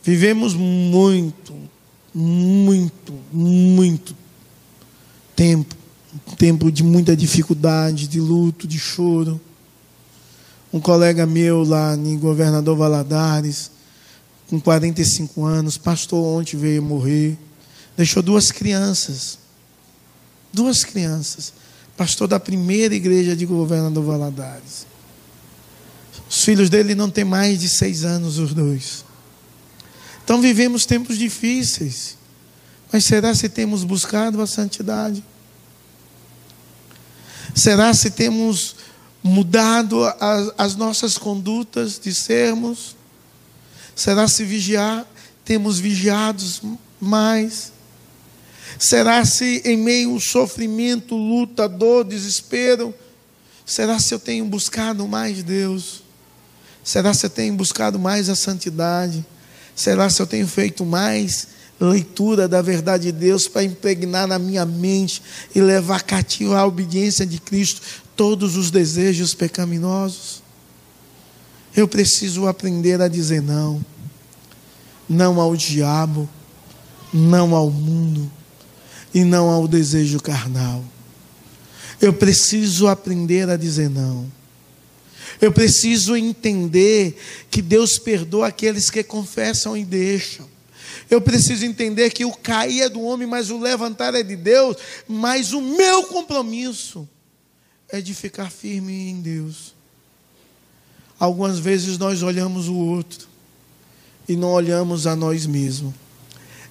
Vivemos 0.06 0.54
muito, 0.54 1.52
muito, 2.14 3.12
muito 3.34 4.16
tempo, 5.36 5.76
tempo 6.38 6.72
de 6.72 6.84
muita 6.84 7.18
dificuldade, 7.18 8.08
de 8.08 8.20
luto, 8.20 8.68
de 8.68 8.78
choro. 8.78 9.42
Um 10.72 10.80
colega 10.80 11.26
meu 11.26 11.64
lá 11.64 11.96
em 11.96 12.20
Governador 12.20 12.78
Valadares, 12.78 13.72
com 14.48 14.62
45 14.62 15.44
anos, 15.44 15.76
pastor 15.76 16.24
ontem 16.24 16.56
veio 16.56 16.84
morrer, 16.84 17.36
deixou 17.98 18.22
duas 18.22 18.52
crianças. 18.52 19.40
Duas 20.54 20.84
crianças. 20.84 21.52
Pastor 21.98 22.28
da 22.28 22.40
primeira 22.40 22.94
igreja 22.94 23.36
de 23.36 23.48
Governador 23.48 24.04
Valadares. 24.04 24.86
Os 26.30 26.44
filhos 26.44 26.70
dele 26.70 26.94
não 26.94 27.10
têm 27.10 27.26
mais 27.26 27.60
de 27.60 27.70
seis 27.70 28.06
anos, 28.06 28.38
os 28.38 28.54
dois. 28.54 29.04
Então 30.26 30.42
vivemos 30.42 30.88
tempos 30.88 31.20
difíceis. 31.20 32.18
Mas 32.92 33.06
será 33.06 33.36
se 33.36 33.48
temos 33.48 33.84
buscado 33.84 34.42
a 34.42 34.48
santidade? 34.48 35.24
Será 37.54 37.94
se 37.94 38.10
temos 38.10 38.76
mudado 39.24 40.04
as, 40.04 40.52
as 40.58 40.76
nossas 40.76 41.16
condutas 41.16 42.00
de 42.00 42.14
sermos? 42.14 42.96
Será 43.96 44.28
se 44.28 44.44
vigiar, 44.44 45.06
temos 45.46 45.78
vigiados 45.78 46.60
mais? 47.00 47.72
Será 48.80 49.24
se 49.26 49.62
em 49.64 49.78
meio 49.78 50.14
ao 50.14 50.20
sofrimento, 50.20 51.16
luta, 51.16 51.70
dor, 51.70 52.04
desespero, 52.04 52.96
será 53.64 54.00
se 54.00 54.12
eu 54.12 54.20
tenho 54.20 54.46
buscado 54.46 55.08
mais 55.08 55.44
Deus? 55.44 56.04
Será 56.84 57.14
se 57.14 57.28
eu 57.28 57.30
tenho 57.30 57.54
buscado 57.54 58.00
mais 58.00 58.28
a 58.28 58.36
santidade? 58.36 59.24
Será 59.76 60.10
se 60.10 60.22
eu 60.22 60.26
tenho 60.28 60.48
feito 60.48 60.86
mais 60.86 61.50
leitura 61.80 62.48
da 62.48 62.62
verdade 62.62 63.06
de 63.06 63.12
Deus 63.12 63.48
para 63.48 63.64
impregnar 63.64 64.26
na 64.26 64.40
minha 64.40 64.66
mente 64.66 65.22
e 65.54 65.60
levar 65.60 66.04
cativo 66.04 66.54
à 66.54 66.66
obediência 66.66 67.26
de 67.26 67.40
Cristo 67.40 67.82
todos 68.16 68.56
os 68.56 68.72
desejos 68.72 69.34
pecaminosos? 69.34 70.42
Eu 71.76 71.88
preciso 71.88 72.48
aprender 72.48 73.02
a 73.02 73.10
dizer 73.10 73.42
não. 73.42 73.84
Não 75.08 75.40
ao 75.40 75.56
diabo, 75.56 76.28
não 77.14 77.54
ao 77.54 77.70
mundo 77.70 78.32
e 79.14 79.24
não 79.24 79.50
ao 79.50 79.68
desejo 79.68 80.20
carnal. 80.20 80.84
Eu 82.02 82.14
preciso 82.14 82.88
aprender 82.88 83.50
a 83.50 83.58
dizer 83.58 83.90
não. 83.90 84.26
Eu 85.42 85.52
preciso 85.52 86.16
entender 86.16 87.18
que 87.50 87.62
Deus 87.62 87.98
perdoa 87.98 88.48
aqueles 88.48 88.90
que 88.90 89.04
confessam 89.04 89.76
e 89.76 89.84
deixam. 89.84 90.48
Eu 91.10 91.22
preciso 91.22 91.66
entender 91.66 92.10
que 92.10 92.26
o 92.26 92.34
cair 92.34 92.84
é 92.84 92.90
do 92.90 93.02
homem, 93.02 93.28
mas 93.28 93.50
o 93.50 93.60
levantar 93.60 94.16
é 94.16 94.24
de 94.24 94.36
Deus. 94.36 94.78
Mas 95.08 95.54
o 95.54 95.62
meu 95.62 96.04
compromisso 96.06 97.08
é 97.90 98.02
de 98.02 98.14
ficar 98.14 98.50
firme 98.50 99.10
em 99.10 99.22
Deus. 99.22 99.76
Algumas 101.20 101.60
vezes 101.60 101.98
nós 101.98 102.24
olhamos 102.24 102.68
o 102.68 102.76
outro 102.76 103.28
e 104.28 104.36
não 104.36 104.50
olhamos 104.50 105.06
a 105.08 105.16
nós 105.16 105.46
mesmos. 105.46 105.94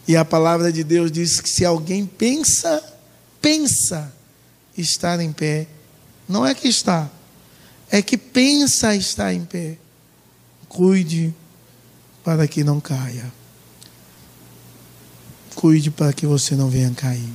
E 0.07 0.16
a 0.16 0.24
palavra 0.24 0.70
de 0.70 0.85
Deus 0.85 1.11
diz 1.11 1.40
que 1.40 1.48
se 1.48 1.64
alguém 1.64 2.05
pensa, 2.05 2.83
pensa 3.40 4.12
estar 4.77 5.18
em 5.20 5.33
pé, 5.33 5.66
não 6.29 6.44
é 6.44 6.55
que 6.55 6.68
está, 6.68 7.11
é 7.94 8.02
que 8.02 8.18
pensa 8.18 8.92
estar 8.96 9.33
em 9.33 9.44
pé. 9.44 9.78
Cuide 10.68 11.33
para 12.24 12.48
que 12.48 12.64
não 12.64 12.80
caia. 12.80 13.33
Cuide 15.54 15.92
para 15.92 16.12
que 16.12 16.26
você 16.26 16.57
não 16.57 16.68
venha 16.68 16.90
cair. 16.90 17.33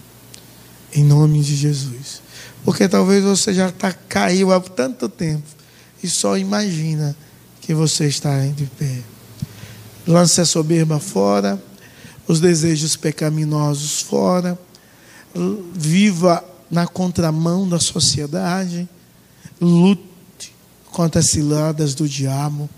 Em 0.93 1.01
nome 1.01 1.41
de 1.41 1.55
Jesus. 1.55 2.21
Porque 2.65 2.89
talvez 2.89 3.23
você 3.23 3.53
já 3.53 3.71
tá, 3.71 3.93
caiu 3.93 4.51
há 4.51 4.59
tanto 4.59 5.07
tempo 5.07 5.47
e 6.03 6.09
só 6.09 6.37
imagina 6.37 7.15
que 7.61 7.73
você 7.73 8.07
está 8.07 8.45
de 8.47 8.65
pé. 8.65 8.99
Lance 10.05 10.41
a 10.41 10.45
soberba 10.45 10.99
fora, 10.99 11.57
os 12.27 12.41
desejos 12.41 12.97
pecaminosos 12.97 14.01
fora, 14.01 14.59
viva 15.73 16.43
na 16.69 16.85
contramão 16.85 17.65
da 17.65 17.79
sociedade, 17.79 18.89
lute 19.61 20.08
contra 20.99 21.21
as 21.21 21.27
ciladas 21.27 21.93
do 21.93 22.09
diabo 22.09 22.69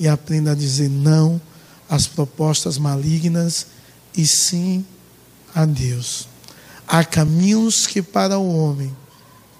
e 0.00 0.08
aprenda 0.08 0.50
a 0.50 0.54
dizer 0.56 0.88
não 0.88 1.40
às 1.88 2.08
propostas 2.08 2.76
malignas 2.76 3.68
e 4.16 4.26
sim 4.26 4.84
a 5.54 5.64
Deus. 5.64 6.26
Há 6.88 7.04
caminhos 7.04 7.86
que 7.86 8.02
para 8.02 8.36
o 8.36 8.52
homem 8.52 8.92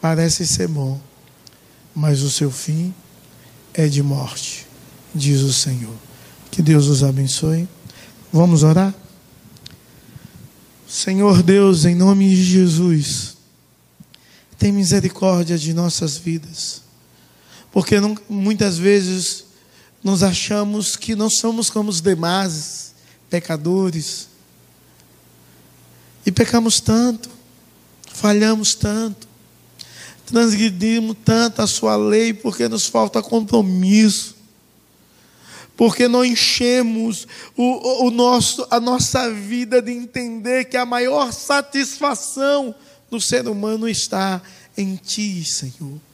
parecem 0.00 0.44
ser 0.44 0.66
bom, 0.66 1.00
mas 1.94 2.20
o 2.22 2.28
seu 2.28 2.50
fim 2.50 2.92
é 3.72 3.86
de 3.86 4.02
morte, 4.02 4.66
diz 5.14 5.42
o 5.42 5.52
Senhor. 5.52 5.94
Que 6.50 6.60
Deus 6.60 6.88
os 6.88 7.04
abençoe. 7.04 7.68
Vamos 8.32 8.64
orar? 8.64 8.92
Senhor 10.88 11.40
Deus, 11.40 11.84
em 11.84 11.94
nome 11.94 12.28
de 12.30 12.42
Jesus, 12.42 13.36
tem 14.58 14.72
misericórdia 14.72 15.56
de 15.56 15.72
nossas 15.72 16.16
vidas, 16.16 16.87
porque 17.78 18.00
não, 18.00 18.16
muitas 18.28 18.76
vezes 18.76 19.44
nós 20.02 20.24
achamos 20.24 20.96
que 20.96 21.14
não 21.14 21.30
somos 21.30 21.70
como 21.70 21.90
os 21.90 22.00
demais 22.00 22.92
pecadores, 23.30 24.26
e 26.26 26.32
pecamos 26.32 26.80
tanto, 26.80 27.30
falhamos 28.12 28.74
tanto, 28.74 29.28
transgredimos 30.26 31.16
tanto 31.24 31.62
a 31.62 31.68
Sua 31.68 31.94
lei 31.94 32.34
porque 32.34 32.68
nos 32.68 32.88
falta 32.88 33.22
compromisso, 33.22 34.34
porque 35.76 36.08
não 36.08 36.24
enchemos 36.24 37.28
o, 37.56 38.06
o 38.06 38.10
nosso, 38.10 38.66
a 38.72 38.80
nossa 38.80 39.32
vida 39.32 39.80
de 39.80 39.92
entender 39.92 40.64
que 40.64 40.76
a 40.76 40.84
maior 40.84 41.32
satisfação 41.32 42.74
do 43.08 43.20
ser 43.20 43.46
humano 43.46 43.88
está 43.88 44.42
em 44.76 44.96
Ti, 44.96 45.44
Senhor, 45.44 46.07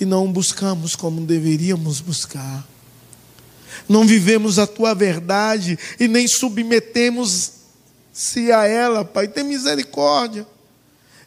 e 0.00 0.04
não 0.04 0.32
buscamos 0.32 0.94
como 0.94 1.26
deveríamos 1.26 2.00
buscar. 2.00 2.66
Não 3.88 4.06
vivemos 4.06 4.58
a 4.58 4.66
tua 4.66 4.94
verdade 4.94 5.78
e 5.98 6.06
nem 6.08 6.26
submetemos 6.26 7.52
se 8.12 8.50
a 8.50 8.66
ela, 8.66 9.04
Pai, 9.04 9.28
tem 9.28 9.44
misericórdia. 9.44 10.46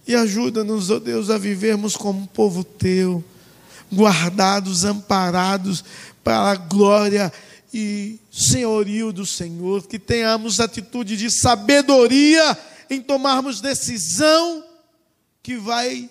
E 0.07 0.15
ajuda-nos, 0.15 0.89
ó 0.89 0.95
oh 0.95 0.99
Deus, 0.99 1.29
a 1.29 1.37
vivermos 1.37 1.95
como 1.95 2.27
povo 2.27 2.63
teu, 2.63 3.23
guardados, 3.93 4.83
amparados 4.83 5.83
para 6.23 6.51
a 6.51 6.55
glória 6.55 7.31
e 7.73 8.19
senhorio 8.31 9.13
do 9.13 9.25
Senhor, 9.25 9.87
que 9.87 9.97
tenhamos 9.97 10.59
atitude 10.59 11.15
de 11.15 11.31
sabedoria 11.31 12.57
em 12.89 13.01
tomarmos 13.01 13.61
decisão 13.61 14.63
que 15.41 15.55
vai 15.55 16.09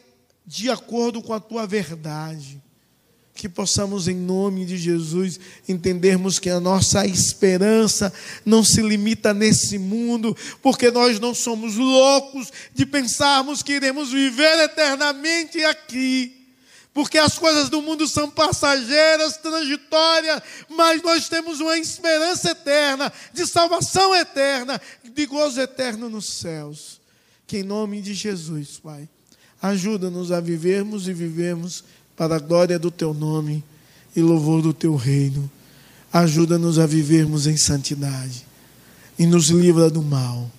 de 0.50 0.68
acordo 0.68 1.22
com 1.22 1.32
a 1.32 1.38
tua 1.38 1.64
verdade 1.64 2.60
que 3.32 3.48
possamos, 3.48 4.08
em 4.08 4.16
nome 4.16 4.66
de 4.66 4.76
Jesus, 4.76 5.38
entendermos 5.68 6.40
que 6.40 6.50
a 6.50 6.58
nossa 6.58 7.06
esperança 7.06 8.12
não 8.44 8.64
se 8.64 8.82
limita 8.82 9.32
nesse 9.32 9.78
mundo, 9.78 10.36
porque 10.60 10.90
nós 10.90 11.20
não 11.20 11.32
somos 11.36 11.76
loucos 11.76 12.52
de 12.74 12.84
pensarmos 12.84 13.62
que 13.62 13.74
iremos 13.74 14.10
viver 14.10 14.58
eternamente 14.64 15.62
aqui. 15.62 16.36
Porque 16.92 17.16
as 17.16 17.38
coisas 17.38 17.68
do 17.68 17.80
mundo 17.80 18.08
são 18.08 18.28
passageiras, 18.28 19.36
transitórias, 19.36 20.42
mas 20.68 21.00
nós 21.00 21.28
temos 21.28 21.60
uma 21.60 21.78
esperança 21.78 22.50
eterna, 22.50 23.12
de 23.32 23.46
salvação 23.46 24.12
eterna, 24.16 24.82
de 25.04 25.26
gozo 25.26 25.60
eterno 25.60 26.10
nos 26.10 26.26
céus. 26.26 27.00
Que 27.46 27.58
em 27.58 27.62
nome 27.62 28.02
de 28.02 28.14
Jesus, 28.14 28.80
Pai, 28.82 29.08
ajuda-nos 29.60 30.32
a 30.32 30.40
vivermos 30.40 31.06
e 31.08 31.12
vivermos 31.12 31.84
para 32.16 32.36
a 32.36 32.38
glória 32.38 32.78
do 32.78 32.90
teu 32.90 33.12
nome 33.12 33.62
e 34.14 34.20
louvor 34.20 34.62
do 34.62 34.72
teu 34.72 34.96
reino. 34.96 35.50
Ajuda-nos 36.12 36.78
a 36.78 36.86
vivermos 36.86 37.46
em 37.46 37.56
santidade 37.56 38.46
e 39.18 39.26
nos 39.26 39.48
livra 39.48 39.90
do 39.90 40.02
mal. 40.02 40.50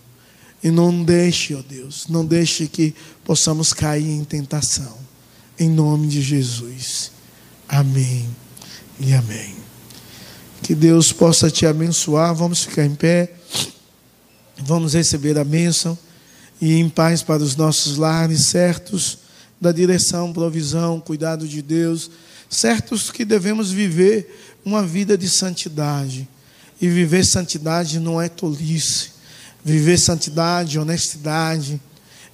E 0.64 0.70
não 0.70 1.04
deixe, 1.04 1.56
ó 1.56 1.62
Deus, 1.68 2.08
não 2.08 2.24
deixe 2.24 2.68
que 2.68 2.94
possamos 3.26 3.74
cair 3.74 4.10
em 4.10 4.24
tentação. 4.24 4.98
Em 5.60 5.70
nome 5.70 6.08
de 6.08 6.22
Jesus. 6.22 7.12
Amém 7.68 8.28
e 9.00 9.14
amém. 9.14 9.56
Que 10.62 10.76
Deus 10.76 11.12
possa 11.12 11.50
te 11.50 11.66
abençoar. 11.66 12.34
Vamos 12.36 12.64
ficar 12.64 12.86
em 12.86 12.96
pé. 12.96 13.34
Vamos 14.58 14.94
receber 14.94 15.38
a 15.38 15.44
bênção 15.44 15.98
e 16.62 16.76
em 16.76 16.88
paz 16.88 17.24
para 17.24 17.41
os 17.41 17.56
nossos 17.56 17.97
lares, 17.97 18.45
certos 18.45 19.17
da 19.60 19.71
direção, 19.71 20.32
provisão, 20.32 21.00
cuidado 21.00 21.47
de 21.47 21.62
Deus, 21.62 22.12
certos 22.47 23.10
que 23.10 23.26
devemos 23.26 23.71
viver 23.71 24.60
uma 24.63 24.86
vida 24.86 25.17
de 25.17 25.28
santidade. 25.28 26.28
E 26.80 26.88
viver 26.88 27.26
santidade 27.26 28.00
não 28.00 28.21
é 28.21 28.30
tolice. 28.30 29.10
Viver 29.63 29.97
santidade, 29.97 30.80
honestidade, 30.80 31.80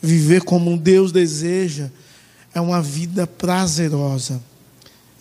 viver 0.02 0.42
como 0.44 0.78
Deus 0.78 1.12
deseja, 1.12 1.90
é 2.54 2.62
uma 2.62 2.82
vida 2.82 3.28
prazerosa. 3.28 4.42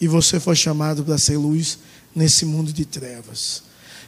E 0.00 0.06
você 0.06 0.38
foi 0.38 0.54
chamado 0.54 1.04
para 1.04 1.18
ser 1.18 1.36
luz 1.36 1.78
nesse 2.14 2.44
mundo 2.44 2.72
de 2.72 2.84
trevas. 2.84 3.62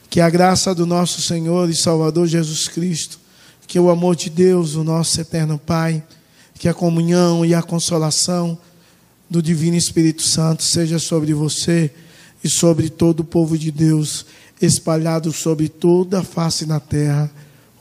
Que 0.09 0.21
a 0.21 0.31
graça 0.31 0.75
do 0.75 0.87
nosso 0.87 1.21
Senhor 1.21 1.69
e 1.69 1.75
Salvador 1.75 2.27
Jesus 2.27 2.69
Cristo, 2.69 3.19
que 3.69 3.79
o 3.79 3.91
amor 3.91 4.17
de 4.17 4.31
Deus, 4.31 4.75
o 4.75 4.83
nosso 4.83 5.21
eterno 5.21 5.59
Pai, 5.59 6.03
que 6.59 6.69
a 6.69 6.75
comunhão 6.75 7.45
e 7.45 7.55
a 7.55 7.63
consolação 7.63 8.59
do 9.29 9.43
Divino 9.43 9.77
Espírito 9.77 10.23
Santo 10.23 10.63
seja 10.63 10.99
sobre 10.99 11.35
você 11.35 11.91
e 12.43 12.49
sobre 12.49 12.89
todo 12.89 13.21
o 13.21 13.25
povo 13.25 13.59
de 13.59 13.71
Deus, 13.71 14.25
espalhado 14.61 15.31
sobre 15.33 15.69
toda 15.69 16.21
a 16.21 16.25
face 16.25 16.65
da 16.65 16.81
terra, 16.81 17.31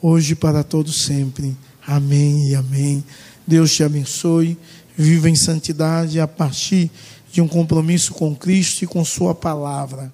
hoje 0.02 0.34
para 0.34 0.62
todo 0.62 0.92
sempre. 0.92 1.56
Amém 1.86 2.50
e 2.50 2.54
amém. 2.54 3.02
Deus 3.46 3.72
te 3.74 3.82
abençoe. 3.82 4.58
Viva 4.94 5.30
em 5.30 5.36
santidade 5.36 6.20
a 6.20 6.28
partir 6.28 6.90
de 7.32 7.40
um 7.40 7.48
compromisso 7.48 8.12
com 8.12 8.36
Cristo 8.36 8.84
e 8.84 8.86
com 8.86 9.02
Sua 9.04 9.34
palavra. 9.34 10.12